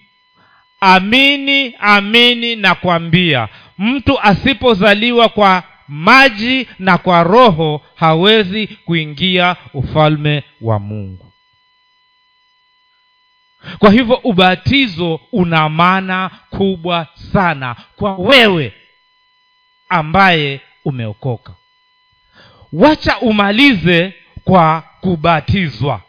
Amini 0.80 1.74
amini 1.80 2.56
nakwambia 2.56 3.48
mtu 3.78 4.20
asipozaliwa 4.20 5.28
kwa 5.28 5.62
maji 5.92 6.68
na 6.78 6.98
kwa 6.98 7.22
roho 7.22 7.83
hawezi 7.94 8.66
kuingia 8.66 9.57
ufalme 9.74 10.44
wa 10.61 10.78
mungu. 10.78 11.33
Kwa 13.78 13.90
hivyo 13.90 14.16
ubatizo 14.16 15.20
una 15.33 15.68
maana 15.68 16.31
kubwa 16.50 17.07
sana 17.33 17.76
kwa 17.96 18.16
wewe 18.16 18.74
ambaye 19.88 20.61
umeokoka. 20.85 21.55
Wacha 22.72 23.18
umalize 23.20 24.14
kwa 24.44 24.85
kubatizwa 25.00 26.02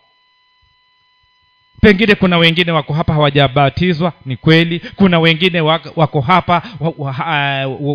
pengine 1.83 2.15
kuna 2.15 2.37
wengine 2.37 2.71
wako 2.71 2.93
hapa 2.93 3.13
hawajabatizwa 3.13 4.13
ni 4.25 4.37
kweli. 4.37 4.79
Kuna 4.95 5.19
wengine 5.19 5.61
wako 5.95 6.21
hapa 6.21 6.61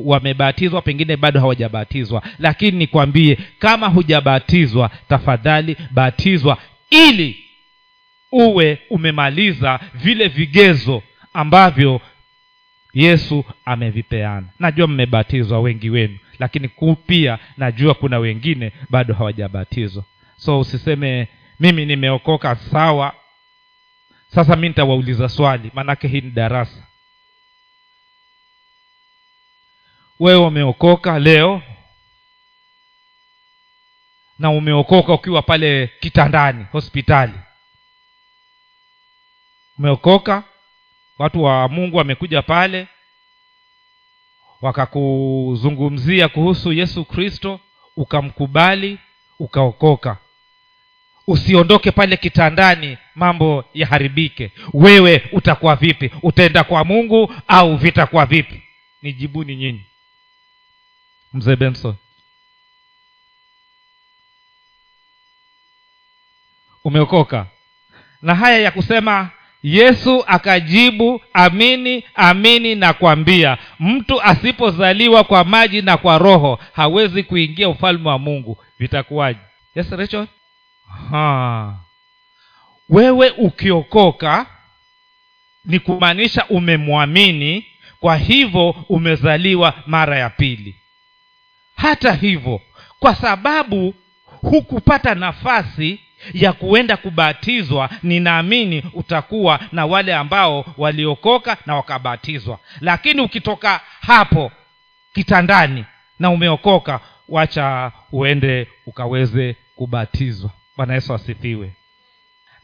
wamebatizwa 0.08 0.74
wa, 0.74 0.78
wa, 0.78 0.78
wa 0.78 0.82
pengine 0.82 1.16
bado 1.16 1.40
hawajabatizwa. 1.40 2.22
Lakini 2.38 2.78
nikwambie 2.78 3.38
kama 3.58 3.86
hujabatizwa 3.88 4.90
tafadhali 5.08 5.76
batizwa 5.90 6.58
ili 6.90 7.44
uwe 8.32 8.78
umemaliza 8.90 9.80
vile 9.94 10.28
vigezo 10.28 11.02
ambavyo 11.34 12.00
yesu 12.94 13.44
amevipeana. 13.64 14.46
Najua 14.58 14.86
mmebatizwa 14.86 15.60
wengi 15.60 15.90
wenu 15.90 16.18
lakini 16.38 16.70
pia 17.06 17.38
najua 17.56 17.94
kuna 17.94 18.18
wengine 18.18 18.72
bado 18.90 19.14
hawajabatizwa. 19.14 20.04
So 20.36 20.60
usiseme 20.60 21.28
mimi 21.60 21.86
nimeokoka 21.86 22.54
sawa 22.56 23.12
sasa 24.34 24.56
mi 24.56 24.68
nitawauliza 24.68 25.28
swali 25.28 25.70
maanake 25.74 26.08
hii 26.08 26.20
ni 26.20 26.30
darasa. 26.30 26.86
Wewe 30.20 30.46
umeokoka 30.46 31.18
leo 31.18 31.62
na 34.38 34.50
umeokoka 34.50 35.12
ukiwa 35.12 35.42
pale 35.42 35.86
kitandani 36.00 36.66
hospitali. 36.72 37.34
Umeokoka 39.78 40.42
watu 41.18 41.42
wa 41.42 41.68
mungu 41.68 41.96
wamekuja 41.96 42.42
pale 42.42 42.86
wakakuzungumzia 44.60 46.28
kuhusu 46.28 46.72
yesu 46.72 47.04
kristo 47.04 47.60
ukamkubali 47.96 48.98
ukaokoka 49.38 50.16
usiondoke 51.28 51.90
pale 51.90 52.16
kitandani 52.16 52.98
mambo 53.14 53.64
yaharibike. 53.74 54.52
Wewe 54.72 55.22
utakuwa 55.32 55.76
vipi? 55.76 56.10
Utaenda 56.22 56.64
kwa 56.64 56.84
mungu 56.84 57.34
au 57.48 57.76
vitakuwa 57.76 58.26
vipi? 58.26 58.62
Nijibuni 59.02 59.56
nyinyi. 59.56 59.84
Mzee 61.32 61.56
benson. 61.56 61.94
Umeokoka. 66.84 67.46
Na 68.22 68.34
haya 68.34 68.58
ya 68.58 68.70
kusema 68.70 69.30
yesu 69.62 70.24
akajibu 70.26 71.20
amini 71.32 72.04
amini 72.14 72.74
na 72.74 72.92
kwambia 72.92 73.58
mtu 73.80 74.22
asipozaliwa 74.22 75.24
kwa 75.24 75.44
maji 75.44 75.82
na 75.82 75.96
kwa 75.96 76.18
roho 76.18 76.58
hawezi 76.72 77.22
kuingia 77.22 77.68
ufalme 77.68 78.08
wa 78.08 78.18
mungu. 78.18 78.64
Vitakuwaje? 78.78 79.38
Yes 79.74 79.90
rachel 79.90 80.26
ha. 81.10 81.74
wewe 82.88 83.30
ukiokoka 83.30 84.46
ni 85.64 85.78
kumaanisha 85.78 86.46
umemwamini 86.46 87.66
kwa 88.00 88.16
hivyo 88.16 88.70
umezaliwa 88.88 89.74
mara 89.86 90.18
ya 90.18 90.30
pili. 90.30 90.76
Hata 91.76 92.12
hivyo 92.12 92.60
kwa 92.98 93.14
sababu 93.14 93.94
hukupata 94.26 95.14
nafasi 95.14 96.00
ya 96.34 96.52
kuenda 96.52 96.96
kubatizwa 96.96 97.90
ninaamini 98.02 98.82
utakuwa 98.94 99.60
na 99.72 99.86
wale 99.86 100.14
ambao 100.14 100.64
waliokoka 100.76 101.56
na 101.66 101.74
wakabatizwa. 101.76 102.58
Lakini 102.80 103.20
ukitoka 103.20 103.80
hapo 104.00 104.52
kitandani 105.14 105.84
na 106.18 106.30
umeokoka 106.30 107.00
wacha 107.28 107.92
uende 108.12 108.68
ukaweze 108.86 109.56
kubatizwa 109.76 110.50
bwana 110.78 110.94
yesu 110.94 111.14
asifiwe. 111.14 111.72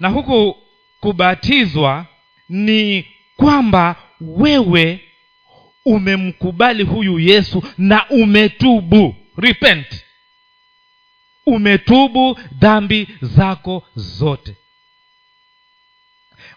Na 0.00 0.08
huku 0.08 0.56
kubatizwa 1.00 2.06
ni 2.48 3.06
kwamba 3.36 3.96
wewe 4.20 5.00
umemkubali 5.84 6.82
huyu 6.82 7.18
yesu 7.18 7.62
na 7.78 8.08
umetubu. 8.10 9.16
Repent. 9.36 10.04
Umetubu 11.46 12.38
dhambi 12.58 13.08
zako 13.22 13.84
zote. 13.94 14.56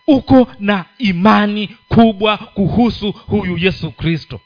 Uko 0.07 0.47
na 0.59 0.85
imani 0.97 1.67
kubwa 1.87 2.37
kuhusu 2.37 3.11
huyu 3.11 3.57
yesu 3.57 3.91
kristo 3.91 4.41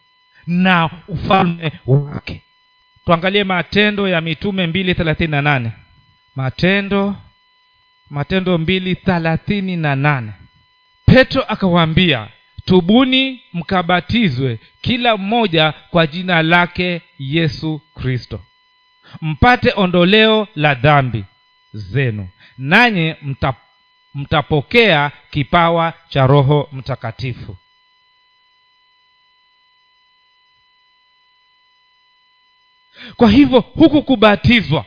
na 0.48 0.90
ufalme 1.08 1.72
wake. 1.86 2.42
Tuangalie 3.06 3.44
matendo 3.44 4.08
ya 4.08 4.22
mitume 4.22 4.68
mbili 4.68 4.96
thelathini 4.96 5.32
na 5.32 5.42
nane 5.42 5.72
matendo 6.36 7.16
matendo 8.10 8.58
mbili 8.58 8.96
thalathini 8.96 9.76
na 9.78 9.96
nane. 9.96 10.32
Petro 11.06 11.42
akawaambia 11.44 12.28
tubuni 12.66 13.42
mkabatizwe 13.54 14.60
kila 14.82 15.18
mmoja 15.18 15.72
kwa 15.72 16.08
jina 16.08 16.42
lake 16.44 17.02
yesu 17.20 17.82
kristo. 17.96 18.42
Mpate 19.22 19.74
ondoleo 19.76 20.48
la 20.56 20.74
dhambi 20.76 21.26
zenu 21.74 22.30
nanye 22.58 23.16
mta, 23.22 23.54
mtapokea 24.16 25.12
kipawa 25.30 25.94
cha 26.10 26.28
roho 26.28 26.70
mtakatifu. 26.72 27.58
Kwa 33.18 33.30
hivyo 33.32 33.60
huku 33.60 34.04
kubatizwa 34.04 34.86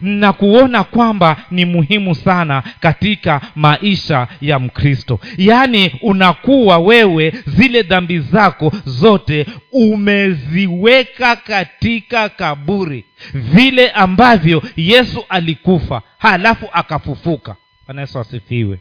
na 0.00 0.32
kuona 0.32 0.84
kwamba 0.84 1.36
ni 1.50 1.64
muhimu 1.64 2.14
sana 2.14 2.62
katika 2.80 3.40
maisha 3.56 4.28
ya 4.40 4.58
mkristo. 4.58 5.20
Yaani 5.38 5.92
unakuwa 6.02 6.78
wewe 6.78 7.32
zile 7.46 7.82
dhambi 7.82 8.18
zako 8.18 8.72
zote 8.84 9.46
umeziweka 9.72 11.36
katika 11.36 12.28
kaburi. 12.28 13.04
Vile 13.34 13.90
ambavyo 13.90 14.62
yesu 14.76 15.24
alikufa 15.28 16.02
halafu 16.18 16.66
akafufuka. 16.72 17.56
Bwana 17.86 18.00
yesu 18.00 18.18
asifiwe. 18.18 18.78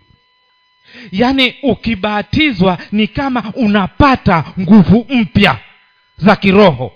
Yaani 1.11 1.55
ukibatizwa 1.63 2.77
ni 2.91 3.07
kama 3.07 3.43
unapata 3.55 4.43
nguvu 4.59 5.05
mpya 5.09 5.57
za 6.17 6.35
kiroho 6.35 6.91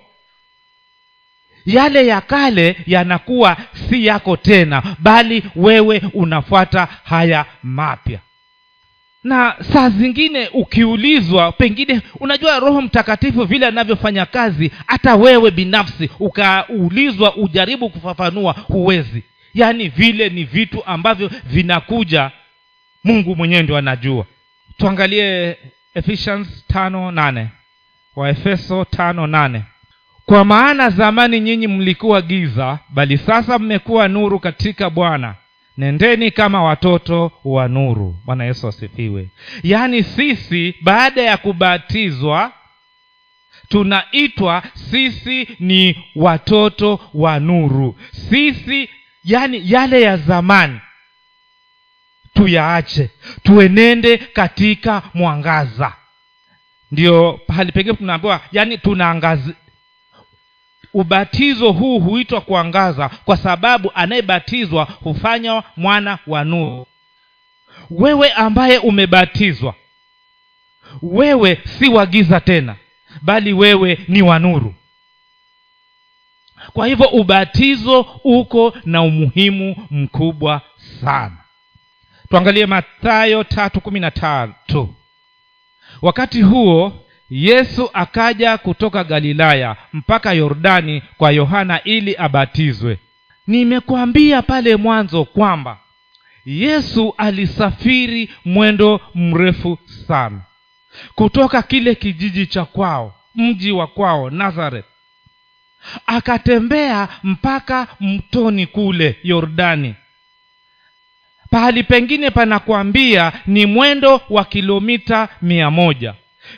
yale 1.65 2.07
ya 2.07 2.21
kale 2.21 2.75
yanakuwa 2.87 3.57
si 3.89 4.05
yako 4.05 4.37
tena 4.37 4.83
bali 4.99 5.43
wewe 5.55 6.01
unafuata 6.13 6.87
haya 7.03 7.45
mapya. 7.63 8.19
Na 9.23 9.55
saa 9.73 9.89
zingine 9.89 10.47
ukiulizwa 10.53 11.51
pengine 11.51 12.01
unajua 12.19 12.59
roho 12.59 12.81
mtakatifu 12.81 13.43
vile 13.45 13.65
anavyofanya 13.67 14.25
kazi 14.25 14.71
hata 14.87 15.15
wewe 15.15 15.51
binafsi 15.51 16.09
ukaulizwa 16.19 17.35
ujaribu 17.35 17.89
kufafanua 17.89 18.51
huwezi. 18.53 19.23
Yaani 19.53 19.89
vile 19.89 20.29
ni 20.29 20.43
vitu 20.43 20.85
ambavyo 20.85 21.31
vinakuja 21.43 22.31
mungu 23.03 23.35
mwenyewe 23.35 23.63
ndio 23.63 23.77
anajua. 23.77 24.25
Tuangalie 24.77 25.57
ephesians 25.95 26.65
tano 26.67 27.11
nane. 27.11 27.47
Waefeso 28.15 28.85
tano 28.85 29.27
nane 29.27 29.63
kwa 30.25 30.45
maana 30.45 30.89
zamani 30.89 31.39
nyinyi 31.39 31.67
mlikuwa 31.67 32.21
giza 32.21 32.79
bali 32.89 33.17
sasa 33.17 33.59
mmekuwa 33.59 34.07
nuru 34.07 34.39
katika 34.39 34.89
bwana. 34.89 35.35
Nendeni 35.77 36.31
kama 36.31 36.63
watoto 36.63 37.31
wa 37.43 37.67
nuru. 37.67 38.15
Bwana 38.25 38.43
yesu 38.45 38.67
asifiwe. 38.67 39.29
Yaani 39.63 40.03
sisi 40.03 40.75
baada 40.81 41.21
ya 41.21 41.37
kubatizwa 41.37 42.51
tunaitwa 43.69 44.63
sisi 44.73 45.47
ni 45.59 46.03
watoto 46.15 46.99
wa 47.13 47.39
nuru. 47.39 47.95
Sisi 48.11 48.89
yani 49.23 49.61
yale 49.71 50.01
ya 50.01 50.17
zamani 50.17 50.79
tuyaache 52.33 53.09
tuenende 53.43 54.17
katika 54.17 55.01
mwangaza. 55.13 55.93
Ndio 56.91 57.39
pahali 57.47 57.71
pengine 57.71 57.95
tunaambiwa 57.95 58.41
yani 58.51 58.77
tunaangazi 58.77 59.53
ubatizo 60.95 61.71
huu 61.71 61.99
huitwa 61.99 62.41
kuangaza 62.41 63.09
kwa 63.09 63.37
sababu 63.37 63.91
anayebatizwa 63.95 64.83
hufanywa 65.03 65.63
mwana 65.77 66.19
wa 66.27 66.43
nuru 66.43 66.87
wewe 67.89 68.31
ambaye 68.31 68.77
umebatizwa 68.77 69.75
wewe 71.01 71.61
si 71.65 71.89
wa 71.89 72.05
giza 72.05 72.39
tena 72.39 72.75
bali 73.21 73.53
wewe 73.53 73.99
ni 74.07 74.21
wa 74.21 74.39
nuru. 74.39 74.75
Kwa 76.73 76.87
hivyo 76.87 77.07
ubatizo 77.07 78.01
uko 78.23 78.73
na 78.85 79.01
umuhimu 79.01 79.87
mkubwa 79.91 80.61
sana. 81.01 81.37
Tuangalie 82.29 82.65
mathayo 82.65 83.43
tatu 83.43 83.81
kumi 83.81 83.99
na 83.99 84.11
tatu. 84.11 84.95
Wakati 86.01 86.41
huo 86.41 87.04
yesu 87.29 87.89
akaja 87.93 88.57
kutoka 88.57 89.03
galilaya 89.03 89.75
mpaka 89.93 90.33
yordani 90.33 91.03
kwa 91.17 91.31
yohana 91.31 91.83
ili 91.83 92.15
abatizwe. 92.17 92.99
Nimekwambia 93.47 94.41
pale 94.41 94.75
mwanzo 94.75 95.25
kwamba 95.25 95.77
yesu 96.45 97.13
alisafiri 97.17 98.29
mwendo 98.45 99.01
mrefu 99.15 99.77
sana 100.07 100.41
kutoka 101.15 101.61
kile 101.61 101.95
kijiji 101.95 102.47
cha 102.47 102.65
kwao 102.65 103.15
mji 103.35 103.71
wa 103.71 103.87
kwao 103.87 104.29
nazareth. 104.29 104.85
Akatembea 106.05 107.07
mpaka 107.23 107.87
mtoni 107.99 108.65
kule 108.67 109.19
yordani. 109.23 109.95
Pahali 111.49 111.83
pengine 111.83 112.31
panakwambia 112.31 113.31
ni 113.47 113.65
mwendo 113.65 114.21
wa 114.29 114.45
kilomita 114.45 115.29
mia 115.41 115.71
moja 115.71 116.13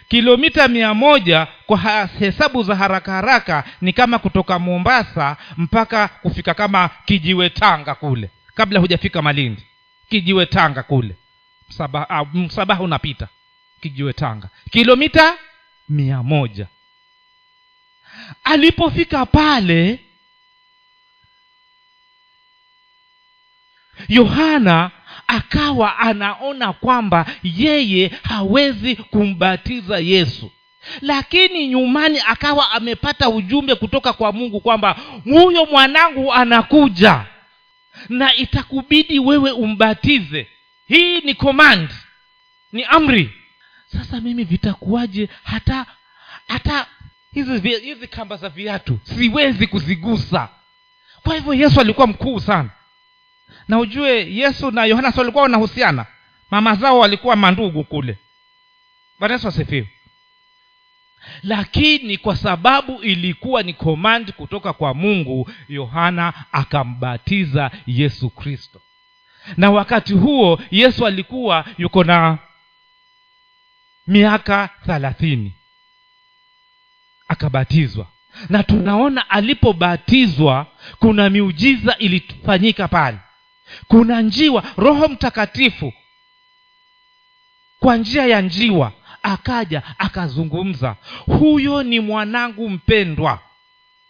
kilomita 0.08 0.68
mia 0.68 0.94
moja 0.94 1.48
kwa 1.66 1.78
hesabu 2.20 2.64
za 2.64 2.76
haraka 2.76 3.12
haraka 3.12 3.64
ni 3.82 3.94
kama 3.94 4.20
kutoka 4.20 4.60
mombasa 4.60 5.38
mpaka 5.58 6.08
kufika 6.08 6.54
kama 6.54 6.90
kijiwe 7.06 7.50
tanga 7.50 7.96
kule 7.96 8.30
kabla 8.58 8.80
hujafika 8.80 9.22
malindi. 9.22 9.64
Kijiwe 10.10 10.46
tanga 10.46 10.84
kule. 10.84 11.16
Msabaha, 11.70 12.22
uh, 12.22 12.34
msabaha 12.36 12.84
unapita 12.84 13.28
kijiwe 13.82 14.14
tanga. 14.14 14.50
Kilomita 14.72 15.38
mia 15.90 16.24
moja. 16.24 16.68
Alipofika 18.44 19.26
pale 19.26 20.00
yohana 24.08 24.92
akawa 25.28 25.98
anaona 26.00 26.74
kwamba 26.74 27.26
yeye 27.44 28.12
hawezi 28.24 28.96
kumbatiza 28.96 30.00
yesu. 30.00 30.52
Lakini 31.02 31.68
nyumani 31.68 32.20
akawa 32.28 32.72
amepata 32.72 33.30
ujumbe 33.30 33.76
kutoka 33.76 34.14
kwa 34.14 34.32
mungu 34.32 34.62
kwamba 34.62 34.96
huyo 35.24 35.66
mwanangu 35.66 36.34
anakuja 36.34 37.26
na 38.10 38.36
itakubidi 38.36 39.20
wewe 39.20 39.52
umbatize. 39.52 40.48
Hii 40.88 41.20
ni 41.20 41.34
command 41.34 41.90
ni 42.72 42.84
amri. 42.84 43.34
Sasa 43.86 44.22
mimi 44.22 44.44
vitakuwaje? 44.44 45.30
Hata 45.44 45.86
hata 46.48 46.86
hizi 47.34 47.70
hizi 47.80 48.08
kamba 48.08 48.38
za 48.38 48.50
viatu 48.50 49.00
siwezi 49.04 49.68
kuzigusa. 49.68 50.50
Kwa 51.24 51.36
hivyo 51.36 51.54
yesu 51.54 51.82
alikuwa 51.82 52.08
mkuu 52.08 52.40
sana 52.40 52.70
na 53.68 53.80
ujue 53.80 54.34
yesu 54.36 54.72
na 54.72 54.86
yohana 54.86 55.12
si 55.12 55.20
walikuwa 55.20 55.44
wanahusiana? 55.44 56.06
Mama 56.52 56.76
zao 56.76 57.00
walikuwa 57.00 57.36
mandugu 57.36 57.84
kule. 57.84 58.18
Bwana 59.20 59.34
yesu 59.34 59.48
asifiwe. 59.48 59.90
Lakini 61.44 62.18
kwa 62.18 62.36
sababu 62.36 63.04
ilikuwa 63.04 63.64
ni 63.64 63.74
komandi 63.74 64.32
kutoka 64.32 64.74
kwa 64.74 64.94
mungu 64.94 65.50
yohana 65.70 66.34
akambatiza 66.52 67.72
yesu 67.88 68.30
kristo. 68.30 68.82
Na 69.58 69.72
wakati 69.72 70.14
huo 70.14 70.60
yesu 70.72 71.06
alikuwa 71.08 71.66
yuko 71.78 72.04
na 72.04 72.38
miaka 74.08 74.70
thalathini. 74.86 75.54
Akabatizwa. 77.28 78.08
Na 78.50 78.64
tunaona 78.64 79.30
alipobatizwa 79.30 80.68
kuna 81.00 81.30
miujiza 81.30 81.98
ilifanyika 81.98 82.88
pale 82.88 83.18
kuna 83.88 84.22
njiwa 84.22 84.64
roho 84.78 85.08
mtakatifu. 85.08 85.94
Kwa 87.80 87.98
njia 87.98 88.26
ya 88.26 88.42
njiwa 88.42 88.92
akaja 89.24 89.84
akazungumza. 89.98 90.96
Huyo 91.26 91.84
ni 91.84 92.00
mwanangu 92.00 92.70
mpendwa. 92.70 93.40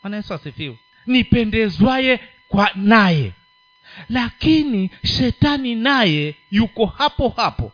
Bwana 0.01 0.17
yesu 0.17 0.33
asifiwe. 0.33 0.77
Nipendezwaye 1.05 2.19
kwa 2.47 2.71
naye. 2.75 3.31
Lakini 4.09 4.89
shetani 5.03 5.75
naye 5.75 6.35
yuko 6.51 6.85
hapo 6.85 7.29
hapo. 7.29 7.71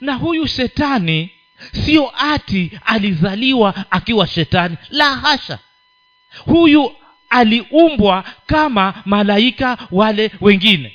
Na 0.00 0.14
huyu 0.14 0.46
shetani 0.46 1.30
sio 1.72 2.12
ati 2.16 2.78
alizaliwa 2.84 3.84
akiwa 3.90 4.26
shetani. 4.26 4.76
La 4.90 5.16
hasha. 5.16 5.58
Huyu 6.38 6.92
aliumbwa 7.30 8.24
kama 8.46 9.02
malaika 9.04 9.78
wale 9.90 10.30
wengine 10.40 10.92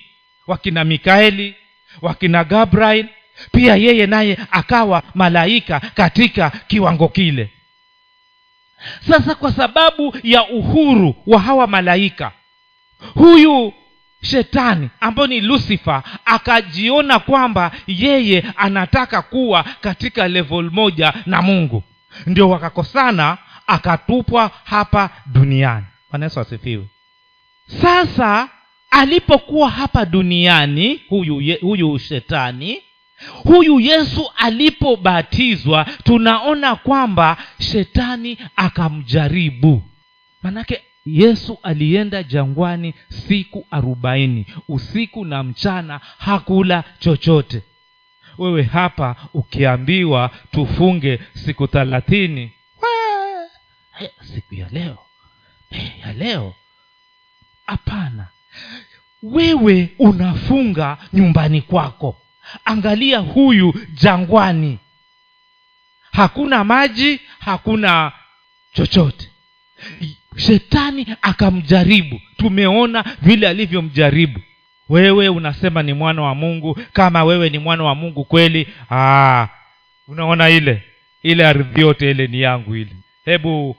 wakina 0.47 0.83
mikaeli 0.83 1.55
wakina 2.01 2.43
gabriel 2.43 3.07
pia 3.51 3.75
yeye 3.75 4.07
naye 4.07 4.37
akawa 4.51 5.03
malaika 5.15 5.79
katika 5.79 6.49
kiwango 6.49 7.07
kile. 7.07 7.51
Sasa 9.07 9.35
kwa 9.35 9.51
sababu 9.51 10.17
ya 10.23 10.47
uhuru 10.49 11.15
wa 11.27 11.39
hawa 11.39 11.67
malaika 11.67 12.31
huyu 13.13 13.73
shetani 14.23 14.89
ambayo 14.99 15.27
ni 15.27 15.41
lucifer 15.41 16.03
akajiona 16.25 17.19
kwamba 17.19 17.71
yeye 17.87 18.43
anataka 18.55 19.21
kuwa 19.21 19.63
katika 19.63 20.27
level 20.27 20.71
moja 20.71 21.13
na 21.25 21.41
mungu 21.41 21.83
ndio 22.25 22.49
wakakosana 22.49 23.37
akatupwa 23.67 24.51
hapa 24.63 25.09
duniani. 25.25 25.85
Bwana 26.09 26.25
yesu 26.25 26.39
asifiwe. 26.39 26.87
Sasa 27.81 28.49
alipokuwa 28.91 29.69
hapa 29.69 30.05
duniani 30.05 31.01
huyu, 31.09 31.57
huyu 31.61 31.99
shetani 31.99 32.81
huyu 33.43 33.79
yesu 33.79 34.31
alipobatizwa 34.37 35.85
tunaona 36.03 36.75
kwamba 36.75 37.37
shetani 37.59 38.37
akamjaribu. 38.55 39.83
Manake 40.43 40.81
yesu 41.05 41.57
alienda 41.63 42.23
jangwani 42.23 42.93
siku 43.09 43.67
arobaini. 43.71 44.45
Usiku 44.67 45.25
na 45.25 45.43
mchana 45.43 45.99
hakula 46.17 46.83
chochote. 46.99 47.61
Wewe 48.37 48.63
hapa 48.63 49.15
ukiambiwa 49.33 50.29
tufunge 50.51 51.19
siku 51.33 51.67
thalathini 51.67 52.51
siku 54.33 54.55
ya 54.55 54.69
leo 54.69 54.97
ya 56.05 56.13
leo. 56.13 56.53
Hapana 57.65 58.27
wewe 59.23 59.89
unafunga 59.99 60.97
nyumbani 61.13 61.61
kwako. 61.61 62.17
Angalia 62.65 63.19
huyu 63.19 63.73
jangwani. 63.93 64.79
Hakuna 66.11 66.63
maji 66.63 67.19
hakuna 67.39 68.11
chochote. 68.73 69.29
Shetani 70.37 71.07
akamjaribu. 71.21 72.21
Tumeona 72.37 73.05
vile 73.21 73.47
alivyomjaribu. 73.47 74.39
Wewe 74.89 75.29
unasema 75.29 75.83
ni 75.83 75.93
mwana 75.93 76.21
wa 76.21 76.35
mungu. 76.35 76.79
Kama 76.93 77.23
wewe 77.23 77.49
ni 77.49 77.59
mwana 77.59 77.83
wa 77.83 77.95
mungu 77.95 78.25
kweli 78.25 78.67
aa, 78.91 79.47
unaona 80.07 80.49
ile? 80.49 80.83
Ile 81.23 81.45
ardhi 81.47 81.81
yote 81.81 82.11
ile 82.11 82.27
ni 82.27 82.41
yangu 82.41 82.75
ile. 82.75 82.95
Hebu 83.25 83.75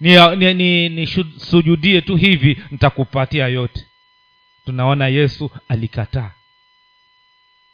nisujudie 0.00 0.54
ni, 0.54 0.88
ni, 0.88 1.94
ni 1.94 2.02
tu 2.02 2.16
hivi 2.16 2.62
nitakupatia 2.70 3.48
yote. 3.48 3.86
Tunaona 4.64 5.08
yesu 5.08 5.50
alikataa. 5.68 6.30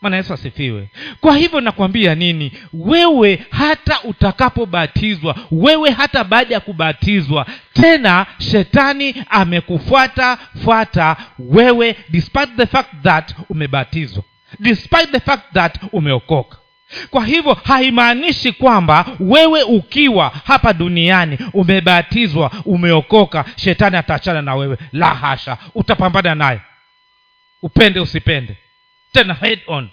Maana 0.01 0.17
yesu 0.17 0.35
asifiwe. 0.35 0.89
Kwa 1.21 1.37
hivyo 1.37 1.61
nakwambia 1.61 2.15
nini? 2.15 2.53
Wewe 2.73 3.47
hata 3.51 4.03
utakapobatizwa 4.03 5.37
wewe 5.51 5.91
hata 5.91 6.25
baada 6.25 6.55
ya 6.55 6.61
kubatizwa 6.61 7.47
tena 7.73 8.27
shetani 8.39 9.15
amekufuata 9.31 10.37
fuata 10.65 11.17
wewe 11.39 11.97
despite 12.09 12.53
the 12.57 12.67
fact 12.67 12.91
that 13.03 13.35
umebatizwa 13.49 14.23
despite 14.61 15.07
the 15.07 15.21
fact 15.21 15.53
that 15.53 15.79
umeokoka 15.93 16.57
kwa 17.11 17.27
hivyo 17.27 17.55
haimaanishi 17.65 18.53
kwamba 18.53 19.07
wewe 19.21 19.63
ukiwa 19.63 20.33
hapa 20.45 20.73
duniani 20.73 21.39
umebatizwa 21.53 22.51
umeokoka 22.65 23.45
shetani 23.57 23.97
ataachana 23.97 24.43
na 24.43 24.55
wewe. 24.55 24.79
La 24.93 25.15
hasha 25.15 25.59
utapambana 25.75 26.35
naye. 26.35 26.61
Upende 27.63 28.01
usipende. 28.01 28.57
Tena 29.13 29.35
head 29.35 29.61
on. 29.67 29.89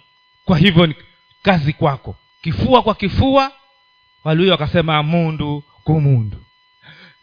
Kwa 0.45 0.57
hivyo 0.57 0.87
ni 0.87 0.95
kazi 1.41 1.73
kwako. 1.73 2.15
Kifua 2.41 2.81
kwa 2.81 2.95
kifua 2.95 3.51
walio 4.23 4.51
wakasema 4.51 5.03
mundu 5.03 5.63
kumundu 5.83 6.37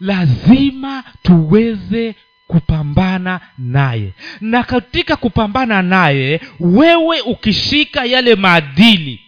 lazima 0.01 1.05
tuweze 1.23 2.15
kupambana 2.47 3.41
naye. 3.59 4.13
Na 4.41 4.63
katika 4.63 5.17
kupambana 5.17 5.83
naye 5.83 6.41
wewe 6.61 7.21
ukishika 7.21 8.05
yale 8.05 8.35
maadili 8.35 9.24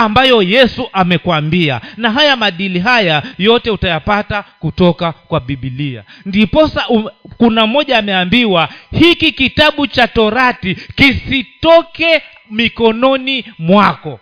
ambayo 0.00 0.42
yesu 0.42 0.88
amekwambia. 0.92 1.80
Na 1.96 2.10
haya 2.10 2.36
madili 2.36 2.78
haya 2.80 3.22
yote 3.38 3.70
utayapata 3.70 4.42
kutoka 4.42 5.12
kwa 5.12 5.40
bibilia 5.40 6.04
ndiposa 6.26 6.88
um, 6.88 7.08
kuna 7.36 7.66
mmoja 7.66 7.98
ameambiwa 7.98 8.68
hiki 8.98 9.32
kitabu 9.32 9.86
cha 9.86 10.08
torati 10.08 10.74
kisitoke 10.74 12.22
mikononi 12.50 13.44
mwako. 13.58 14.20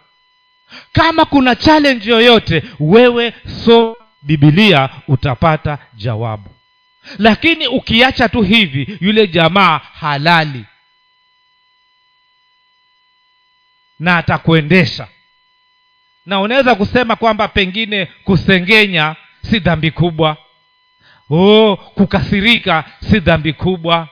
Kama 0.92 1.24
kuna 1.24 1.54
challenge 1.56 2.10
yoyote 2.10 2.62
wewe 2.80 3.32
so 3.64 3.96
bibilia 4.22 4.88
utapata 5.08 5.78
jawabu. 5.94 6.50
Lakini 7.18 7.66
ukiacha 7.66 8.28
tu 8.28 8.42
hivi 8.42 8.98
yule 9.00 9.26
jamaa 9.26 9.78
halali. 9.78 10.64
Na 13.98 14.16
atakuendesha 14.16 15.08
na 16.28 16.40
unaweza 16.40 16.74
kusema 16.74 17.16
kwamba 17.16 17.48
pengine 17.48 18.06
kusengenya 18.24 19.16
si 19.42 19.58
dhambi 19.58 19.90
kubwa. 19.90 20.36
Oh 21.30 21.76
kukasirika 21.76 22.84
si 23.00 23.20
dhambi 23.20 23.52
kubwa. 23.52 24.08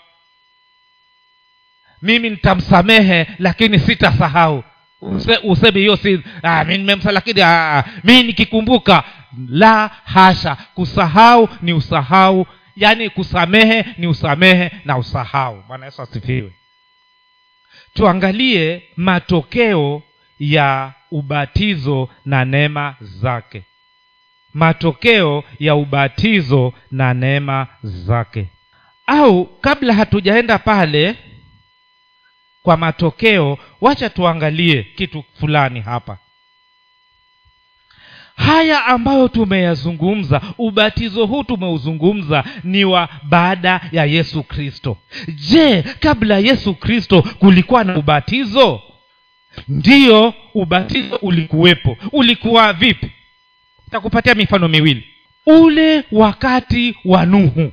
Mimi 2.03 2.31
nitamsamehe 2.31 3.27
lakini 3.39 3.79
sitasahau. 3.79 4.65
Use, 5.01 5.39
useme 5.45 5.81
hiyo 5.81 5.97
si 5.97 6.21
ah, 6.43 6.65
mi 6.65 6.79
nimemsa 6.79 7.13
lakini 7.13 7.41
ah, 7.43 7.85
mi 8.05 8.23
nikikumbuka 8.23 9.05
la 9.49 9.91
hasha 10.05 10.57
kusahau 10.75 11.49
ni 11.63 11.73
usahau. 11.73 12.47
Yaani 12.77 13.11
kusamehe 13.11 13.85
ni 13.99 14.07
usamehe 14.07 14.71
na 14.85 14.99
usahau. 14.99 15.63
Bwana 15.69 15.87
yesu 15.87 16.03
asifiwe. 16.03 16.53
Tuangalie 17.95 18.83
matokeo 18.97 20.03
ya 20.39 20.93
ubatizo 21.19 22.09
na 22.25 22.45
neema 22.45 22.97
zake. 23.01 23.63
Matokeo 24.55 25.45
ya 25.59 25.75
ubatizo 25.75 26.73
na 26.91 27.15
neema 27.15 27.67
zake. 27.83 28.49
Au 29.07 29.45
kabla 29.61 29.95
hatujaenda 29.95 30.59
pale 30.59 31.17
kwa 32.63 32.77
matokeo 32.77 33.59
wacha 33.81 34.11
tuangalie 34.11 34.83
kitu 34.83 35.25
fulani 35.41 35.81
hapa. 35.81 36.19
Haya 38.37 38.85
ambayo 38.87 39.29
tumeyazungumza 39.29 40.41
ubatizo 40.59 41.27
huu 41.27 41.45
tumeuzungumza 41.45 42.45
ni 42.65 42.85
wa 42.85 43.09
baada 43.23 43.81
ya 43.93 44.05
yesu 44.05 44.43
kristo. 44.43 44.97
Je 45.29 45.83
kabla 45.83 46.39
yesu 46.39 46.75
kristo 46.75 47.23
kulikuwa 47.23 47.85
na 47.85 47.97
ubatizo 47.99 48.83
ndiyo 49.69 50.35
ubatizo 50.55 51.17
ulikuwepo. 51.17 51.97
Ulikuwa 52.13 52.73
vipi? 52.73 53.11
Takupatia 53.91 54.35
mifano 54.35 54.69
miwili. 54.69 55.07
Ule 55.47 56.05
wakati 56.13 56.95
wa 57.05 57.27
nuhu. 57.27 57.73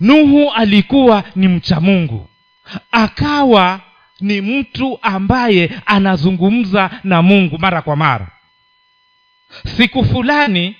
Nuhu 0.00 0.50
alikuwa 0.52 1.24
ni 1.36 1.48
mcha 1.48 1.80
mungu. 1.80 2.28
Akawa 2.92 3.80
ni 4.20 4.40
mtu 4.40 4.98
ambaye 5.02 5.70
anazungumza 5.86 6.90
na 7.04 7.22
mungu 7.22 7.58
mara 7.58 7.82
kwa 7.82 7.96
mara. 7.96 8.30
Siku 9.76 10.04
fulani 10.04 10.76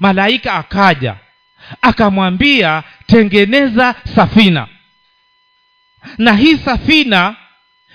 malaika 0.00 0.54
akaja 0.54 1.16
akamwambia 1.82 2.82
tengeneza 3.06 3.94
safina. 4.14 4.68
Na 6.18 6.32
hii 6.32 6.56
safina 6.56 7.36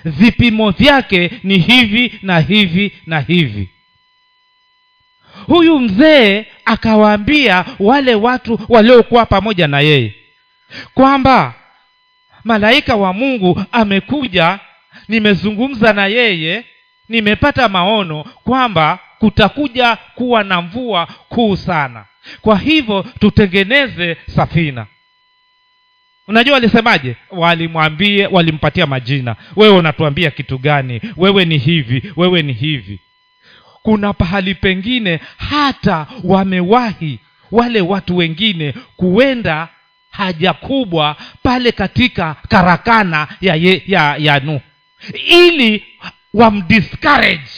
vipimo 0.05 0.71
vyake 0.71 1.31
ni 1.43 1.57
hivi 1.57 2.19
na 2.21 2.39
hivi 2.39 2.91
na 3.05 3.19
hivi. 3.19 3.69
Huyu 5.47 5.79
mzee 5.79 6.45
akawaambia 6.65 7.65
wale 7.79 8.15
watu 8.15 8.59
waliokuwa 8.69 9.25
pamoja 9.25 9.67
na 9.67 9.79
yeye 9.79 10.15
kwamba 10.93 11.53
malaika 12.43 12.95
wa 12.95 13.13
mungu 13.13 13.63
amekuja 13.71 14.59
nimezungumza 15.07 15.93
na 15.93 16.07
yeye 16.07 16.65
nimepata 17.09 17.69
maono 17.69 18.23
kwamba 18.23 18.99
kutakuja 19.19 19.95
kuwa 19.95 20.43
na 20.43 20.61
mvua 20.61 21.05
kuu 21.29 21.55
sana. 21.55 22.05
Kwa 22.41 22.57
hivyo 22.57 23.05
tutengeneze 23.19 24.17
safina 24.27 24.87
unajua 26.27 26.53
walisemaje 26.53 27.15
walimwambie 27.31 28.27
walimpatia 28.27 28.85
majina. 28.87 29.35
Wewe 29.55 29.75
unatuambia 29.77 30.31
kitu 30.31 30.57
gani? 30.57 31.01
Wewe 31.17 31.45
ni 31.45 31.57
hivi 31.57 32.13
wewe 32.15 32.41
ni 32.41 32.53
hivi. 32.53 32.99
Kuna 33.83 34.13
pahali 34.13 34.55
pengine 34.55 35.19
hata 35.37 36.07
wamewahi 36.23 37.19
wale 37.51 37.81
watu 37.81 38.17
wengine 38.17 38.73
kuenda 38.95 39.67
haja 40.09 40.53
kubwa 40.53 41.15
pale 41.43 41.71
katika 41.71 42.33
karakana 42.49 43.27
ya, 43.41 43.55
ye, 43.55 43.83
ya, 43.87 44.15
ya 44.19 44.39
nuhu. 44.39 44.61
Ili 45.27 45.83
wamdiscourage. 46.33 47.49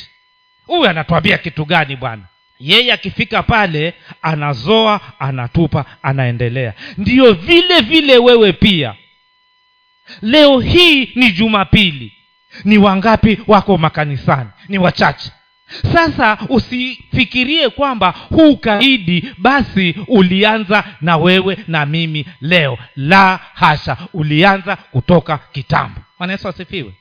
Huyu 0.65 0.89
anatuambia 0.89 1.37
kitu 1.37 1.65
gani 1.65 1.95
bwana 1.95 2.23
yeye 2.59 2.93
akifika 2.93 3.43
pale 3.43 3.93
anazoa 4.21 5.01
anatupa 5.19 5.85
anaendelea. 6.03 6.73
Ndiyo 6.97 7.33
vile 7.33 7.79
vile 7.81 8.17
wewe 8.17 8.53
pia. 8.53 8.95
Leo 10.21 10.59
hii 10.59 11.11
ni 11.15 11.31
jumapili. 11.31 12.13
Ni 12.63 12.77
wangapi 12.77 13.37
wako 13.47 13.77
makanisani? 13.77 14.49
Ni 14.67 14.77
wachache. 14.77 15.31
Sasa 15.93 16.37
usifikirie 16.49 17.69
kwamba 17.69 18.09
huu 18.29 18.57
kaidi 18.57 19.33
basi 19.37 19.95
ulianza 20.07 20.83
na 21.01 21.17
wewe 21.17 21.57
na 21.67 21.85
mimi 21.85 22.25
leo. 22.41 22.77
La 22.95 23.39
hasha 23.53 23.97
ulianza 24.13 24.75
kutoka 24.75 25.37
kitambo. 25.37 26.01
Bwana 26.17 26.33
yesu 26.33 26.47
asifiwe. 26.47 26.93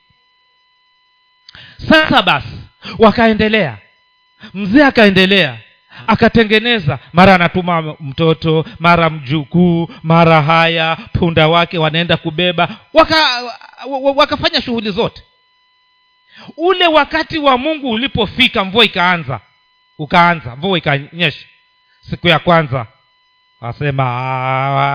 Sasa 1.77 2.21
basi 2.21 2.59
wakaendelea 2.99 3.77
mzee 4.53 4.83
akaendelea 4.83 5.57
akatengeneza. 6.07 6.99
Mara 7.13 7.35
anatuma 7.35 7.81
mtoto 7.99 8.65
mara 8.79 9.09
mjukuu 9.09 9.89
mara 10.03 10.41
haya 10.41 10.95
punda 11.13 11.47
wake 11.47 11.77
wanaenda 11.77 12.17
kubeba. 12.17 12.69
Waka 12.93 13.43
wakafanya 14.15 14.61
shughuli 14.61 14.91
zote. 14.91 15.23
Ule 16.57 16.87
wakati 16.87 17.37
wa 17.37 17.57
mungu 17.57 17.91
ulipofika 17.91 18.65
mvua 18.65 18.85
ikaanza. 18.85 19.39
Ukaanza 19.99 20.55
mvua 20.55 20.77
ikanyesha. 20.77 21.45
Siku 22.01 22.27
ya 22.27 22.39
kwanza 22.39 22.87
wasema 23.61 24.03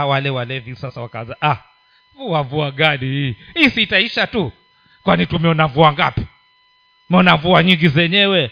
wale 0.06 0.30
walevi 0.30 0.76
sasa 0.76 1.00
wakaanza 1.00 1.36
ah 1.42 1.56
mvua 2.14 2.44
mvua 2.44 2.70
gani 2.70 3.06
hii? 3.06 3.36
Hii 3.54 3.70
si 3.70 3.82
itaisha 3.82 4.26
tu. 4.26 4.52
Kwani 5.02 5.26
tumeona 5.26 5.68
mvua 5.68 5.92
ngapi? 5.92 6.22
Meona 7.10 7.36
mvua 7.36 7.62
nyingi 7.62 7.88
zenyewe 7.88 8.50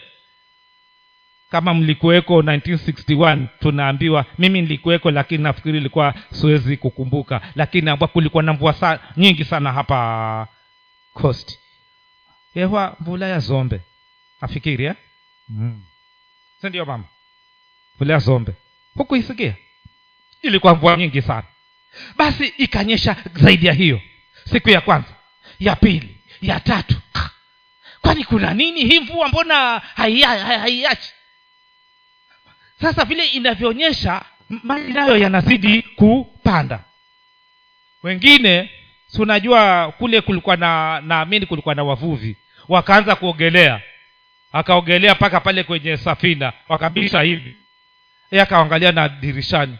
kama 1.51 1.73
mlikuweko 1.73 2.41
1961 2.41 3.47
tunaambiwa 3.59 4.25
mimi 4.37 4.61
nilikuweko 4.61 5.11
lakini 5.11 5.43
nafikiri 5.43 5.77
ilikuwa 5.77 6.13
siwezi 6.33 6.77
kukumbuka. 6.77 7.41
Lakini 7.55 7.89
ambao 7.89 8.07
kulikuwa 8.07 8.43
na 8.43 8.53
mvua 8.53 8.73
sa, 8.73 8.99
nyingi 9.17 9.45
sana 9.45 9.71
hapa 9.71 10.47
coast. 11.13 11.59
Yewa 12.55 12.95
mvula 12.99 13.27
ya 13.27 13.39
zombe. 13.39 13.81
Nafikiri 14.41 14.85
eh? 14.85 14.95
mm. 15.49 15.83
sindio 16.61 16.85
mama? 16.85 17.03
Mvula 17.95 18.13
ya 18.13 18.19
zombe. 18.19 18.53
Huku 18.95 19.15
isikia 19.15 19.55
ilikuwa 20.41 20.75
mvua 20.75 20.97
nyingi 20.97 21.21
sana. 21.21 21.43
Basi 22.17 22.47
ikanyesha 22.57 23.15
zaidi 23.35 23.65
ya 23.65 23.73
hiyo. 23.73 24.01
Siku 24.45 24.69
ya 24.69 24.81
kwanza 24.81 25.09
ya 25.59 25.75
pili 25.75 26.17
ya 26.41 26.59
tatu. 26.59 26.95
Kwani 28.01 28.23
kuna 28.23 28.53
nini 28.53 28.85
hii 28.85 28.99
mvua? 28.99 29.27
Mbona 29.27 29.79
haiachi 29.95 31.11
sasa 32.81 33.05
vile 33.05 33.25
inavyoonyesha 33.25 34.21
maji 34.63 34.93
nayo 34.93 35.17
yanazidi 35.17 35.81
kupanda. 35.81 36.79
Wengine 38.03 38.69
si 39.07 39.21
unajua 39.21 39.91
kule 39.97 40.21
kulikuwa 40.21 40.55
na 40.57 41.01
naamini 41.01 41.45
kulikuwa 41.45 41.75
na 41.75 41.83
wavuvi. 41.83 42.37
Wakaanza 42.69 43.15
kuogelea. 43.15 43.81
Akaogelea 44.51 45.15
mpaka 45.15 45.39
pale 45.39 45.63
kwenye 45.63 45.97
safina. 45.97 46.53
Wakabisha 46.69 47.21
hivi. 47.21 47.55
Ye 48.31 48.41
akaangalia 48.41 48.91
na 48.91 49.09
dirishani. 49.09 49.77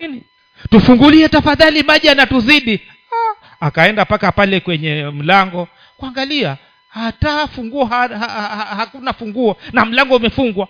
Nini? 0.00 0.22
Tufungulie 0.70 1.28
tafadhali 1.28 1.82
maji 1.82 2.06
yanatuzidi. 2.06 2.80
Ah, 3.12 3.66
akaenda 3.66 4.02
mpaka 4.02 4.32
pale 4.32 4.60
kwenye 4.60 5.04
mlango 5.04 5.68
kuangalia. 5.96 6.56
Hata 6.88 7.46
funguo 7.48 7.84
ha, 7.84 8.08
ha, 8.08 8.18
ha, 8.28 8.74
hakuna 8.76 9.12
funguo 9.12 9.56
na 9.72 9.84
mlango 9.84 10.16
umefungwa 10.16 10.68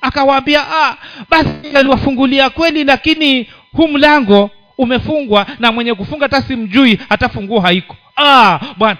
akawaambia 0.00 0.66
ah, 0.68 0.96
basi 1.30 1.50
aliwafungulia 1.74 2.50
kweli 2.50 2.84
lakini 2.84 3.50
huu 3.72 3.88
mlango 3.88 4.50
umefungwa 4.78 5.46
na 5.58 5.72
mwenye 5.72 5.94
kufunga 5.94 6.24
hata 6.24 6.42
simjui 6.42 7.00
hata 7.08 7.28
funguo 7.28 7.60
haiko. 7.60 7.96
Ah, 8.16 8.60
bwana. 8.76 8.98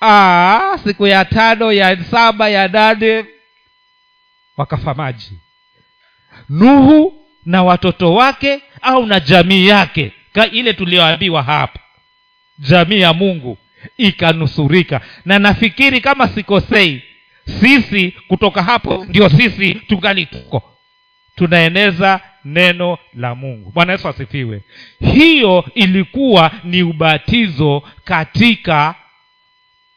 Ah, 0.00 0.78
siku 0.84 1.06
ya 1.06 1.24
tano 1.24 1.72
ya 1.72 2.04
saba 2.04 2.48
ya 2.48 2.68
nane 2.68 3.24
wakafa 4.56 4.94
maji. 4.94 5.38
Nuhu 6.48 7.26
na 7.44 7.62
watoto 7.62 8.14
wake 8.14 8.62
au 8.82 9.06
na 9.06 9.20
jamii 9.20 9.66
yake 9.66 10.12
ka 10.32 10.46
ile 10.46 10.72
tulioambiwa 10.72 11.42
hapa. 11.42 11.80
Jamii 12.58 13.00
ya 13.00 13.12
mungu 13.12 13.58
ikanusurika. 13.96 15.00
Na 15.24 15.38
nafikiri 15.38 16.00
kama 16.00 16.28
sikosei 16.28 17.02
sisi 17.60 18.10
kutoka 18.10 18.62
hapo 18.62 19.04
ndio 19.08 19.28
sisi 19.28 19.74
tungali 19.74 20.26
tuko. 20.26 20.70
Tunaeneza 21.36 22.20
neno 22.44 22.98
la 23.14 23.34
mungu. 23.34 23.70
Bwana 23.70 23.92
yesu 23.92 24.08
asifiwe. 24.08 24.62
Hiyo 25.00 25.64
ilikuwa 25.74 26.50
ni 26.64 26.82
ubatizo 26.82 27.82
katika 28.04 28.94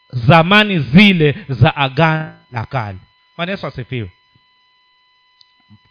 zamani 0.10 0.80
zile 0.80 1.36
za 1.50 1.76
agano 1.76 2.34
la 2.52 2.66
kale. 2.66 2.98
Bwana 3.38 3.52
yesu 3.52 3.68
asifiwe. 3.68 4.12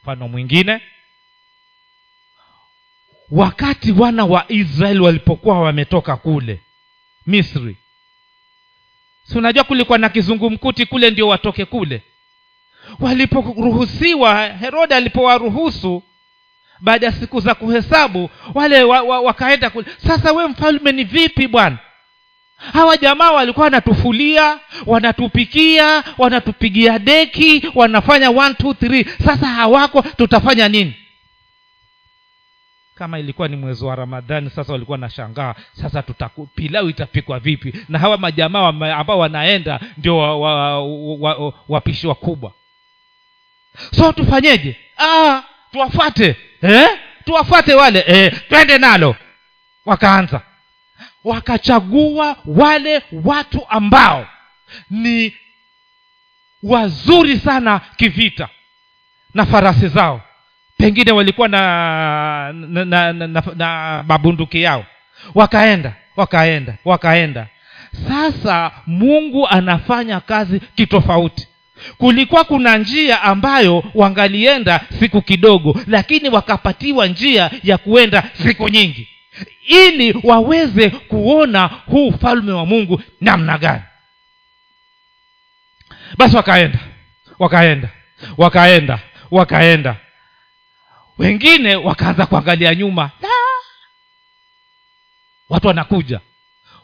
Mfano 0.03 0.29
mwingine. 0.29 0.81
Wakati 3.31 3.93
wana 3.93 4.25
wa 4.25 4.45
israeli 4.53 5.01
walipokuwa 5.01 5.61
wametoka 5.61 6.17
kule 6.17 6.61
misri 7.27 7.77
si 9.29 9.39
unajua 9.39 9.65
kulikuwa 9.65 9.99
na 9.99 10.09
kizungumkuti 10.09 10.87
kule 10.87 11.11
ndio 11.11 11.29
watoke 11.29 11.65
kule. 11.65 12.03
Waliporuhusiwa 13.01 14.47
herode 14.49 14.95
alipowaruhusu 14.95 16.03
baada 16.81 17.07
ya 17.07 17.13
siku 17.13 17.41
za 17.41 17.55
kuhesabu 17.55 18.31
wale 18.55 18.83
wa, 18.83 19.03
wa, 19.03 19.21
wakaenda 19.21 19.71
kule. 19.71 19.87
Sasa 20.07 20.33
we 20.33 20.47
mfalme 20.47 20.93
ni 20.93 21.05
vipi 21.05 21.49
bwana? 21.49 21.79
Hawa 22.73 22.97
jamaa 22.97 23.31
walikuwa 23.33 23.65
wanatufulia 23.65 24.59
wanatupikia 24.87 26.05
wanatupigia 26.19 26.99
deki 26.99 27.63
wanafanya 27.75 28.31
one, 28.31 28.55
two, 28.55 28.75
three. 28.75 29.05
sasa 29.25 29.47
hawako 29.47 30.03
tutafanya 30.03 30.69
nini 30.69 30.95
kama 32.99 33.19
ilikuwa 33.19 33.49
ni 33.49 33.57
mwezi 33.57 33.85
wa 33.85 33.95
ramadhani 33.97 34.51
sasa 34.51 34.73
walikuwa 34.73 34.99
na 34.99 35.11
shangaa 35.11 35.55
sasa 35.73 36.03
tutaku, 36.03 36.47
pilau 36.47 36.91
itapikwa 36.91 37.39
vipi? 37.39 37.75
Na 37.89 37.99
hawa 37.99 38.19
majamaa 38.19 38.69
ambao 38.99 39.19
wanaenda 39.19 39.81
ndio 39.97 40.17
wapishi 41.69 42.07
wa, 42.07 42.13
wa, 42.13 42.13
wa, 42.13 42.13
wa 42.13 42.13
wakubwa. 42.15 42.53
So 43.91 44.13
tufanyeje? 44.13 44.77
Ah, 44.99 45.43
tuwafuate 45.73 46.37
eh? 46.63 46.89
tuwafuate 47.25 47.75
wale 47.75 48.05
eh, 48.07 48.41
twende 48.49 48.79
nalo. 48.79 49.17
Wakaanza. 49.87 50.41
Wakachagua 51.25 52.37
wale 52.47 53.03
watu 53.25 53.67
ambao 53.69 54.27
ni 54.91 55.37
wazuri 56.63 57.39
sana 57.39 57.81
kivita 57.97 58.49
na 59.35 59.47
farasi 59.47 59.89
zao 59.89 60.23
pengine 60.79 61.13
walikuwa 61.13 61.49
na 61.49 62.53
na, 62.53 62.85
na, 62.85 63.13
na, 63.13 63.27
na, 63.27 63.43
na 63.57 64.05
mabunduki 64.09 64.63
yao. 64.63 64.85
Wakaenda 65.35 65.93
wakaenda 66.17 66.75
wakaenda. 66.85 67.47
Sasa 68.09 68.71
mungu 68.87 69.49
anafanya 69.49 70.21
kazi 70.21 70.61
kitofauti. 70.75 71.49
Kulikuwa 71.99 72.45
kuna 72.45 72.79
njia 72.79 73.23
ambayo 73.23 73.85
wangalienda 73.95 74.81
siku 75.01 75.23
kidogo 75.23 75.81
lakini 75.87 76.29
wakapatiwa 76.29 77.07
njia 77.07 77.51
ya 77.63 77.79
kuenda 77.79 78.23
siku 78.43 78.69
nyingi. 78.69 79.09
Ili 79.67 80.21
waweze 80.23 80.91
kuona 80.91 81.67
huu 81.67 82.09
ufalme 82.09 82.53
wa 82.53 82.67
mungu 82.67 83.03
namna 83.21 83.59
gani. 83.59 83.83
Basi 86.19 86.37
wakaenda 86.37 86.79
wakaenda 87.39 87.89
wakaenda 88.39 88.99
wakaenda 89.31 89.97
wengine 91.19 91.77
wakaanza 91.77 92.27
kuangalia 92.27 92.75
nyuma. 92.75 93.11
Da! 93.21 93.29
watu 95.49 95.67
wanakuja. 95.67 96.21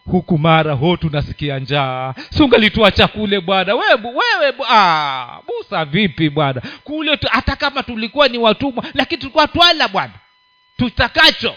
Huku 0.04 0.38
mara 0.38 0.72
ho 0.74 0.96
tunasikia 0.96 1.58
njaa. 1.58 2.14
Siungalituacha 2.30 3.08
kule 3.08 3.12
chakule 3.12 3.40
bwana 3.40 3.74
wewe 3.74 3.94
wewe 3.94 4.52
bu- 4.52 4.66
ah, 4.68 5.40
busa 5.46 5.84
vipi 5.84 6.30
bwana? 6.30 6.62
Kule 6.84 7.18
hata 7.30 7.56
kama 7.56 7.82
tulikuwa 7.82 8.28
ni 8.28 8.38
watumwa 8.38 8.84
lakini 8.94 9.20
tulikuwa 9.20 9.48
twala 9.48 9.88
bwana. 9.88 10.12
Tutakacho. 10.76 11.56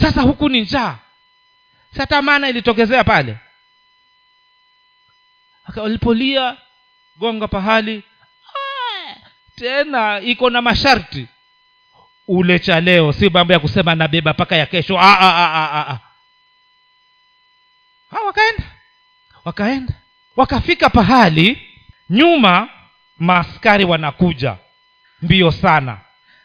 Sasa 0.00 0.22
huku 0.22 0.48
ni 0.48 0.60
njaa. 0.60 0.98
Sata 1.96 2.22
maana 2.22 2.48
ilitokezea 2.48 3.04
pale. 3.04 3.36
Walipolia 5.76 6.56
gonga 7.16 7.48
pahali 7.48 7.96
ah, 7.98 8.02
tena 9.56 10.20
iko 10.20 10.50
na 10.50 10.62
masharti. 10.62 11.26
Ule 12.28 12.58
cha 12.58 12.80
leo 12.80 13.12
si 13.12 13.30
mambo 13.30 13.52
ya 13.52 13.58
kusema 13.58 13.94
nabeba 13.94 14.32
mpaka 14.32 14.56
ya 14.56 14.66
kesho. 14.66 14.98
Ah, 14.98 15.18
ah, 15.20 15.90
ah, 15.92 16.00
wakaenda. 18.26 18.64
Wakaenda. 19.44 19.94
Wakafika 20.36 20.90
pahali 20.90 21.68
nyuma 22.10 22.68
maaskari 23.18 23.84
wanakuja. 23.84 24.56
Mbio 25.22 25.50
sana. 25.50 26.00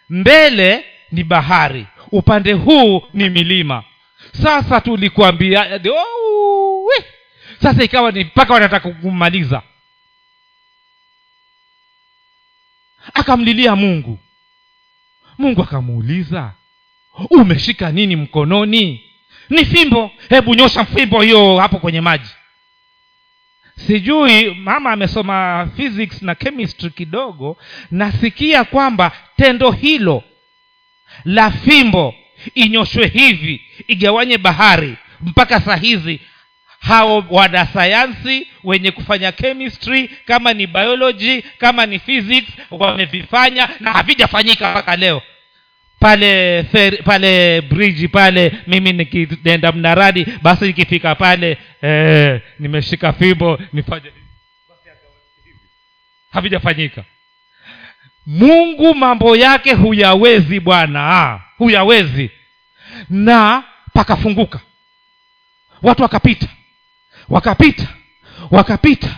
Mbele 0.09 0.85
ni 1.11 1.23
bahari. 1.23 1.87
Upande 2.11 2.53
huu 2.53 3.03
ni 3.13 3.29
milima. 3.29 3.83
Sasa 4.31 4.81
tulikuambia 4.81 5.79
sasa 7.61 7.83
ikawa 7.83 8.11
ni 8.11 8.23
mpaka 8.23 8.53
wanataka 8.53 8.89
kumaliza 8.89 9.61
akamlilia 13.13 13.75
mungu. 13.75 14.19
Mungu 15.37 15.61
akamuuliza 15.63 16.53
umeshika 17.29 17.91
nini 17.91 18.15
mkononi? 18.15 19.03
Ni 19.49 19.65
fimbo. 19.65 20.11
Hebu 20.29 20.55
nyosha 20.55 20.85
fimbo 20.85 21.21
hiyo 21.21 21.57
hapo 21.57 21.79
kwenye 21.79 22.01
maji. 22.01 22.29
Sijui 23.87 24.53
mama 24.53 24.91
amesoma 24.91 25.69
physics 25.75 26.21
na 26.21 26.35
chemistry 26.35 26.89
kidogo 26.89 27.57
nasikia 27.91 28.63
kwamba 28.63 29.11
tendo 29.35 29.71
hilo 29.71 30.23
la 31.25 31.51
fimbo 31.51 32.15
inyoshwe 32.55 33.07
hivi 33.07 33.61
igawanye 33.87 34.37
bahari 34.37 34.95
mpaka 35.21 35.61
saa 35.61 35.75
hizi 35.75 36.19
hao 36.79 37.25
wanasayansi 37.29 38.47
wenye 38.63 38.91
kufanya 38.91 39.31
chemistry 39.31 40.07
kama 40.25 40.53
ni 40.53 40.67
biology 40.67 41.41
kama 41.57 41.85
ni 41.85 41.99
physics 41.99 42.49
wamevifanya 42.71 43.69
na 43.79 43.91
havijafanyika 43.93 44.71
mpaka 44.71 44.95
leo. 44.95 45.21
Pale 45.99 46.63
fer, 46.63 47.03
pale 47.03 47.61
bridge 47.61 48.07
pale 48.07 48.51
mimi 48.67 48.93
nikienda 48.93 49.71
mnaradi 49.71 50.25
basi 50.41 50.65
nikifika 50.65 51.15
pale 51.15 51.57
ee, 51.83 52.41
nimeshika 52.59 53.13
fimbo 53.13 53.59
nifanye 53.73 54.11
havijafanyika. 56.31 57.03
Mungu 58.25 58.95
mambo 58.95 59.35
yake 59.35 59.73
huyawezi 59.73 60.59
bwana. 60.59 61.39
Huyawezi. 61.57 62.31
Na 63.09 63.63
pakafunguka. 63.93 64.59
Watu 65.83 66.01
wakapita 66.03 66.47
wakapita 67.29 67.87
wakapita. 68.51 69.09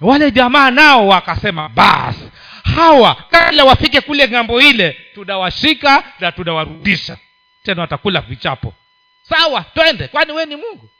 Wale 0.00 0.30
jamaa 0.30 0.70
nao 0.70 1.08
wakasema 1.08 1.68
basi 1.68 2.30
hawa 2.76 3.14
kabla 3.30 3.64
wafike 3.64 4.00
kule 4.00 4.28
ng'ambo 4.28 4.60
ile 4.60 4.96
tunawashika 5.14 6.04
na 6.20 6.32
tunawarudisha 6.32 7.16
tena 7.62 7.80
watakula 7.82 8.20
vichapo. 8.20 8.74
Sawa 9.22 9.64
twende. 9.74 10.08
Kwani 10.08 10.32
wee 10.32 10.46
ni 10.46 10.56
mungu? 10.56 10.90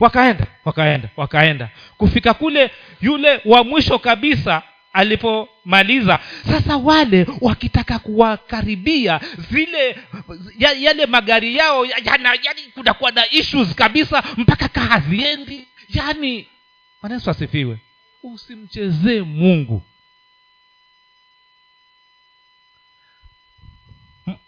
Wakaenda 0.00 0.46
wakaenda 0.64 1.08
wakaenda. 1.16 1.68
Kufika 1.96 2.34
kule 2.34 2.70
yule 3.00 3.40
wa 3.44 3.64
mwisho 3.64 3.98
kabisa 3.98 4.62
alipomaliza 4.92 6.18
sasa 6.50 6.76
wale 6.76 7.26
wakitaka 7.40 7.98
kuwakaribia 7.98 9.20
zile 9.50 9.98
ya, 10.58 10.72
yale 10.72 11.06
magari 11.06 11.56
yao 11.56 11.84
ya, 11.86 11.96
ya, 12.04 12.12
ya, 12.12 13.12
na 13.14 13.30
issues 13.30 13.74
kabisa 13.74 14.22
mpaka 14.36 14.68
kaa 14.68 14.98
yani 15.88 16.48
bwana 17.02 17.16
asifiwe. 17.26 17.78
Usimchezee 18.22 19.20
mungu. 19.22 19.82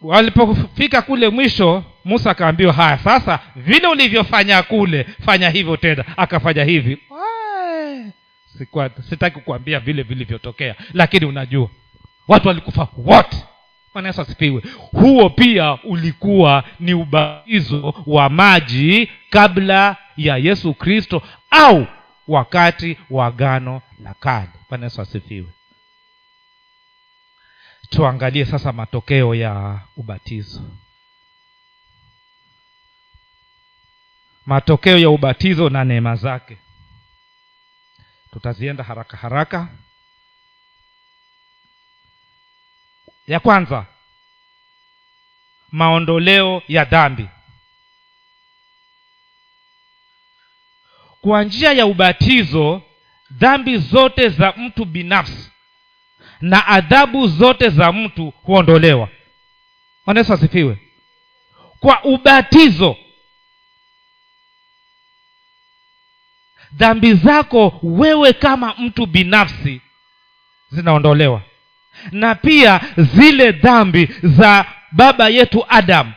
Walipofika 0.01 1.03
kule 1.03 1.29
mwisho 1.29 1.85
musa 2.05 2.31
akaambiwa 2.31 2.73
haya 2.73 2.99
sasa 2.99 3.41
vile 3.57 3.87
ulivyofanya 3.89 4.63
kule 4.63 5.05
fanya 5.25 5.51
hivyo 5.51 5.77
tena. 5.77 6.05
Akafanya 6.17 6.65
hivi. 6.65 6.99
Wai, 7.11 8.13
Sikuwa- 8.59 8.91
sitaki 9.09 9.41
kuambia 9.41 9.81
vile 9.81 10.03
vilivyotokea 10.03 10.75
lakini 10.93 11.27
unajua 11.27 11.71
watu 12.29 12.49
walikufa 12.49 12.89
wote. 12.97 13.37
Bwana 13.95 14.09
asifiwe. 14.09 14.63
Huo 14.79 15.31
pia 15.31 15.79
ulikuwa 15.85 16.65
ni 16.81 16.95
ubatizo 16.95 17.95
wa 18.07 18.29
maji 18.29 19.11
kabla 19.31 19.97
ya 20.21 20.37
yesu 20.37 20.75
kristo 20.75 21.23
au 21.51 21.87
wakati 22.29 22.99
wa 23.11 23.31
gano 23.31 23.83
la 23.99 24.15
kale. 24.15 24.51
Bwana 24.69 24.87
yesu 24.87 25.03
asifiwe. 25.03 25.49
Tuangalie 27.91 28.45
sasa 28.47 28.73
matokeo 28.73 29.35
ya 29.35 29.81
ubatizo. 29.97 30.71
Matokeo 34.47 34.99
ya 34.99 35.11
ubatizo 35.11 35.69
na 35.71 35.85
neema 35.85 36.17
zake. 36.17 36.59
Tutazienda 38.33 38.85
haraka 38.85 39.17
haraka. 39.17 39.69
Ya 43.27 43.41
kwanza 43.41 43.87
maondoleo 45.71 46.63
ya 46.69 46.85
dhambi 46.85 47.29
kwa 51.21 51.45
njia 51.45 51.73
ya 51.73 51.87
ubatizo 51.87 52.83
dhambi 53.31 53.77
zote 53.79 54.29
za 54.29 54.53
mtu 54.57 54.85
binafsi 54.85 55.51
na 56.41 56.67
adhabu 56.67 57.27
zote 57.27 57.69
za 57.69 57.93
mtu 57.93 58.33
huondolewa. 58.43 59.09
Bwana 60.07 60.21
asifiwe. 60.21 60.79
Kwa 61.81 62.05
ubatizo 62.05 62.97
dhambi 66.73 67.15
zako 67.15 67.81
wewe 67.83 68.33
kama 68.33 68.75
mtu 68.79 69.07
binafsi 69.07 69.81
zinaondolewa. 70.71 71.43
Na 72.13 72.35
pia 72.35 72.81
zile 72.97 73.53
dhambi 73.53 74.09
za 74.23 74.65
baba 74.93 75.29
yetu 75.29 75.65
adamu 75.69 76.13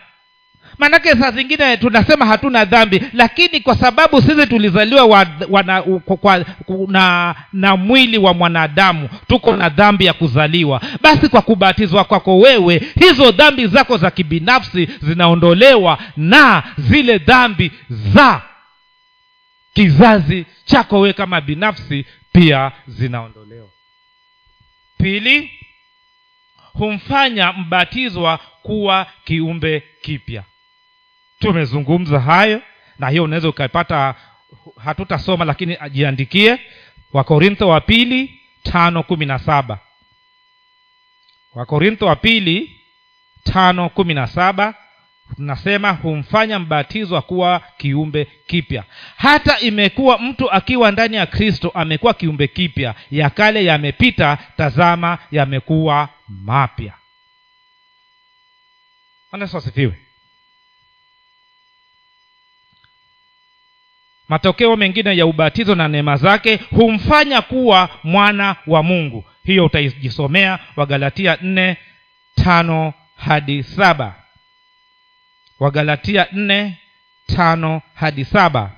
maanake 0.77 1.09
saa 1.15 1.31
zingine 1.31 1.77
tunasema 1.77 2.25
hatuna 2.25 2.65
dhambi 2.65 3.03
lakini 3.13 3.59
kwa 3.59 3.75
sababu 3.75 4.21
sisi 4.21 4.47
tulizaliwa 4.47 5.05
wa, 5.05 5.27
wana, 5.49 5.81
kwa, 5.81 6.17
kwa, 6.17 6.45
na, 6.87 7.35
na 7.53 7.75
mwili 7.75 8.17
wa 8.17 8.33
mwanadamu 8.33 9.09
tuko 9.27 9.55
na 9.55 9.69
dhambi 9.69 10.05
ya 10.05 10.13
kuzaliwa. 10.13 10.81
Basi 11.01 11.29
kwa 11.29 11.41
kubatizwa 11.41 12.03
kwako 12.03 12.39
wewe 12.39 12.81
hizo 12.99 13.31
dhambi 13.31 13.67
zako 13.67 13.97
za 13.97 14.11
kibinafsi 14.11 14.89
zinaondolewa 15.01 15.97
na 16.17 16.63
zile 16.77 17.17
dhambi 17.17 17.71
za 17.89 18.41
kizazi 19.73 20.45
chako 20.65 20.99
wewe 20.99 21.13
kama 21.13 21.41
binafsi 21.41 22.05
pia 22.33 22.71
zinaondolewa. 22.87 23.69
Pili 24.97 25.51
humfanya 26.73 27.53
mbatizwa 27.53 28.39
kuwa 28.63 29.05
kiumbe 29.25 29.83
kipya 30.01 30.43
tumezungumza 31.47 32.19
hayo 32.19 32.61
na 32.99 33.09
hiyo 33.09 33.23
unaweza 33.23 33.49
ukaipata 33.49 34.15
hatutasoma 34.77 35.45
lakini 35.45 35.77
ajiandikie. 35.79 36.59
Wakorintho 37.13 37.67
wa 37.69 37.81
pili 37.81 38.41
tano 38.63 39.03
kumi 39.03 39.25
na 39.25 39.39
saba. 39.39 39.79
Wakorintho 41.53 42.05
wa 42.05 42.15
pili 42.15 42.81
tano 43.43 43.89
kumi 43.89 44.13
na 44.13 44.27
saba 44.27 44.75
tunasema 45.35 45.91
humfanya 45.91 46.59
mbatizwa 46.59 47.21
kuwa 47.21 47.61
kiumbe 47.77 48.25
kipya. 48.47 48.83
Hata 49.17 49.59
imekuwa 49.59 50.17
mtu 50.17 50.51
akiwa 50.51 50.91
ndani 50.91 51.15
ya 51.15 51.25
kristo 51.25 51.71
amekuwa 51.73 52.13
kiumbe 52.13 52.47
kipya. 52.47 52.95
Ya 53.11 53.29
kale 53.29 53.65
yamepita 53.65 54.37
tazama 54.57 55.17
yamekuwa 55.31 56.09
mapya. 56.27 56.93
Asifiwe 59.31 59.99
matokeo 64.33 64.75
mengine 64.75 65.17
ya 65.17 65.25
ubatizo 65.25 65.75
na 65.75 65.87
neema 65.87 66.17
zake 66.17 66.55
humfanya 66.69 67.41
kuwa 67.41 67.89
mwana 68.03 68.55
wa 68.67 68.83
mungu. 68.83 69.25
Hiyo 69.43 69.65
utaijisomea 69.65 70.59
wagalatia 70.75 71.37
nne 71.41 71.77
tano 72.35 72.93
hadi 73.15 73.63
saba. 73.63 74.15
Wagalatia 75.59 76.27
nne 76.31 76.77
tano 77.27 77.81
hadi 77.93 78.25
saba. 78.25 78.71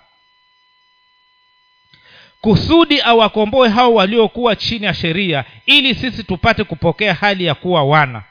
Kusudi 2.41 3.01
awakomboe 3.01 3.69
hao 3.69 3.93
waliokuwa 3.93 4.55
chini 4.55 4.85
ya 4.85 4.93
sheria 4.93 5.45
ili 5.65 5.95
sisi 5.95 6.23
tupate 6.23 6.63
kupokea 6.63 7.13
hali 7.13 7.45
ya 7.45 7.55
kuwa 7.55 7.83
wana. 7.83 8.23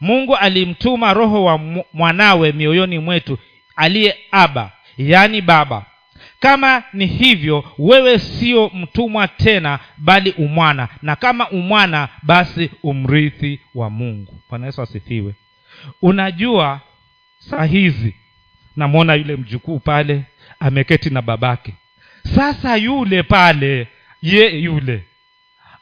Mungu 0.00 0.36
alimtuma 0.36 1.14
roho 1.14 1.44
wa 1.44 1.58
mwanawe 1.92 2.52
mioyoni 2.52 2.98
mwetu 2.98 3.38
aliye 3.76 4.18
aba 4.30 4.72
yaani 4.98 5.40
baba 5.40 5.84
kama 6.40 6.82
ni 6.92 7.06
hivyo 7.06 7.64
wewe 7.78 8.18
sio 8.18 8.70
mtumwa 8.74 9.28
tena 9.28 9.78
bali 9.98 10.30
umwana. 10.30 10.88
Na 11.02 11.16
kama 11.16 11.50
umwana 11.50 12.08
basi 12.22 12.70
umrithi 12.82 13.60
wa 13.74 13.90
mungu. 13.90 14.40
Bwana 14.50 14.66
yesu 14.66 14.82
asifiwe. 14.82 15.34
Unajua 16.02 16.80
saa 17.38 17.64
hizi 17.64 18.14
namwona 18.76 19.14
yule 19.14 19.36
mjukuu 19.36 19.78
pale 19.78 20.22
ameketi 20.60 21.10
na 21.10 21.22
babake. 21.22 21.74
Sasa 22.34 22.76
yule 22.76 23.22
pale 23.22 23.88
ye 24.22 24.48
yule 24.58 25.04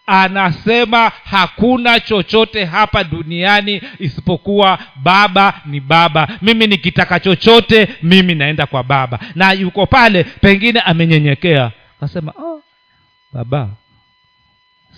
anasema 0.06 1.12
hakuna 1.24 2.00
chochote 2.00 2.64
hapa 2.64 3.04
duniani 3.04 3.82
isipokuwa 3.98 4.78
baba 4.96 5.60
ni 5.66 5.80
baba. 5.80 6.28
Mimi 6.42 6.66
nikitaka 6.66 7.20
chochote 7.20 7.88
mimi 8.02 8.34
naenda 8.34 8.66
kwa 8.66 8.82
baba. 8.82 9.18
Na 9.34 9.52
yuko 9.52 9.86
pale 9.86 10.24
pengine 10.24 10.80
amenyenyekea. 10.80 11.72
Akasema 11.98 12.32
oh, 12.38 12.62
baba 13.32 13.68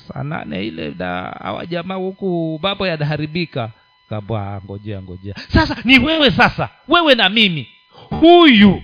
saa 0.09 0.45
ile 0.61 0.95
na 0.99 1.37
hawa 1.43 1.67
jamaa 1.67 1.95
huku 1.95 2.61
mambo 2.63 2.87
yanaharibika. 2.87 3.71
Kabwa 4.09 4.61
ngojea 4.65 5.03
ngojea. 5.03 5.35
Sasa 5.49 5.77
ni 5.85 5.99
wewe 5.99 6.31
sasa 6.31 6.69
wewe 6.89 7.15
na 7.15 7.29
mimi. 7.29 7.69
Huyu 7.91 8.83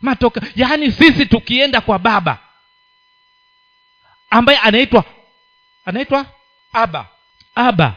matoka 0.00 0.40
yaani 0.56 0.92
sisi 0.92 1.26
tukienda 1.26 1.80
kwa 1.80 1.98
baba 1.98 2.38
ambaye 4.30 4.58
anaitwa 4.58 5.04
anaitwa 5.88 6.26
aba 6.72 7.06
aba 7.54 7.94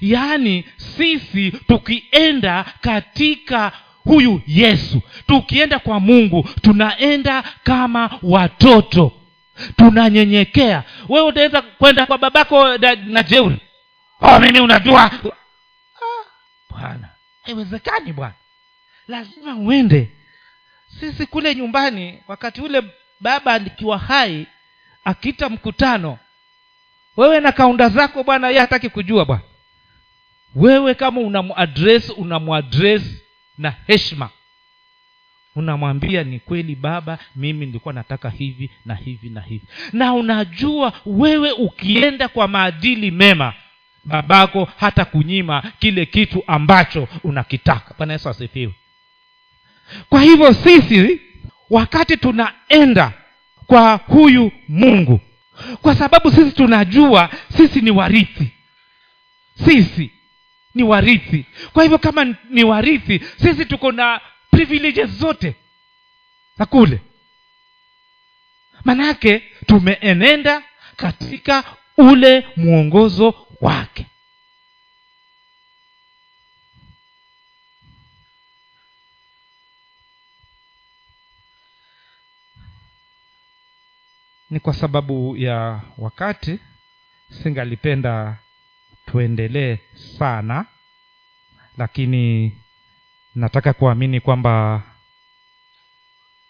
yaani 0.00 0.64
sisi 0.76 1.50
tukienda 1.50 2.64
katika 2.80 3.72
huyu 4.04 4.42
yesu 4.46 5.02
tukienda 5.26 5.78
kwa 5.78 6.00
mungu 6.00 6.48
tunaenda 6.62 7.42
kama 7.64 8.18
watoto. 8.22 9.12
Tunanyenyekea. 9.76 10.84
Wewe 11.08 11.26
utaweza 11.26 11.62
kwenda 11.62 12.06
kwa 12.06 12.18
babako 12.18 12.78
na, 12.78 12.94
na 12.94 13.22
jeuri. 13.22 13.60
Oh, 14.20 14.40
mimi 14.40 14.60
unajua. 14.60 15.10
Bwana. 16.70 17.08
Haiwezekani 17.42 18.12
bwana. 18.12 18.34
Lazima 19.08 19.54
uende. 19.56 20.10
Sisi 21.00 21.26
kule 21.26 21.54
nyumbani 21.54 22.22
wakati 22.28 22.60
ule 22.60 22.82
baba 23.20 23.52
alikiwa 23.52 23.98
hai 23.98 24.46
akiita 25.04 25.48
mkutano 25.48 26.18
wewe 27.16 27.40
na 27.40 27.52
kaunda 27.52 27.88
zako 27.88 28.24
bwana 28.24 28.48
ye 28.50 28.58
hataki 28.58 28.88
kujua 28.88 29.24
bwana. 29.24 29.42
Wewe 30.54 30.94
kama 30.94 31.20
unamadres 31.20 32.10
unamwadres 32.10 33.22
na 33.58 33.74
heshma 33.86 34.28
unamwambia 35.56 36.24
ni 36.24 36.40
kweli 36.40 36.74
baba 36.74 37.18
mimi 37.36 37.66
nilikuwa 37.66 37.94
nataka 37.94 38.30
hivi 38.30 38.70
na 38.84 38.94
hivi 38.94 39.30
na 39.30 39.40
hivi. 39.40 39.64
Na 39.92 40.12
unajua 40.14 40.92
wewe 41.06 41.52
ukienda 41.52 42.28
kwa 42.28 42.48
maadili 42.48 43.10
mema 43.10 43.54
babako 44.04 44.68
hata 44.76 45.04
kunyima 45.04 45.62
kile 45.78 46.06
kitu 46.06 46.44
ambacho 46.46 47.08
unakitaka. 47.24 47.94
Bwana 47.98 48.12
yesu 48.12 48.28
asifiwe. 48.28 48.74
Kwa 50.08 50.22
hivyo 50.22 50.52
sisi 50.52 51.20
wakati 51.70 52.16
tunaenda 52.16 53.12
kwa 53.66 53.94
huyu 53.96 54.52
mungu 54.68 55.20
kwa 55.82 55.94
sababu 55.94 56.30
sisi 56.30 56.50
tunajua 56.52 57.30
sisi 57.56 57.80
ni 57.80 57.90
warithi. 57.90 58.50
Sisi 59.64 60.10
ni 60.74 60.82
warithi. 60.82 61.46
Kwa 61.72 61.82
hivyo 61.82 61.98
kama 61.98 62.24
ni 62.50 62.64
warithi 62.64 63.20
sisi 63.36 63.64
tuko 63.64 63.92
na 63.92 64.20
privileges 64.50 65.10
zote 65.10 65.54
za 66.58 66.66
kule. 66.66 67.00
Manake 68.84 69.42
tumeenenda 69.66 70.62
katika 70.96 71.64
ule 71.96 72.46
mwongozo 72.56 73.46
wake 73.60 74.06
ni 84.50 84.60
kwa 84.60 84.74
sababu 84.74 85.36
ya 85.36 85.80
wakati 85.98 86.58
singalipenda 87.42 88.38
tuendelee 89.06 89.78
sana 90.18 90.66
lakini 91.78 92.56
nataka 93.34 93.72
kuamini 93.72 94.20
kwamba 94.20 94.82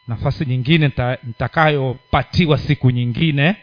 nafasi 0.09 0.45
nyingine 0.47 0.93
nitakayopatiwa 1.25 2.59
siku 2.59 2.91
nyingine 2.91 3.57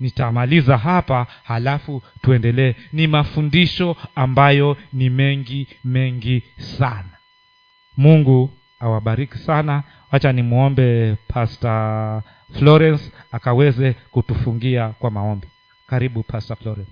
nitamaliza 0.00 0.78
hapa 0.78 1.26
halafu 1.44 2.02
tuendelee 2.22 2.74
ni 2.92 3.06
mafundisho 3.06 3.96
ambayo 4.14 4.76
ni 4.92 5.10
mengi 5.10 5.68
mengi 5.84 6.42
sana. 6.56 7.10
Mungu 7.96 8.58
awabariki 8.80 9.38
sana. 9.38 9.82
Wacha 10.12 10.32
nimwombe 10.32 11.16
pastor 11.28 12.22
florence 12.58 13.12
akaweze 13.32 13.92
kutufungia 14.10 14.88
kwa 14.88 15.10
maombi. 15.10 15.48
Karibu 15.86 16.22
pastor 16.22 16.56
florence 16.56 16.90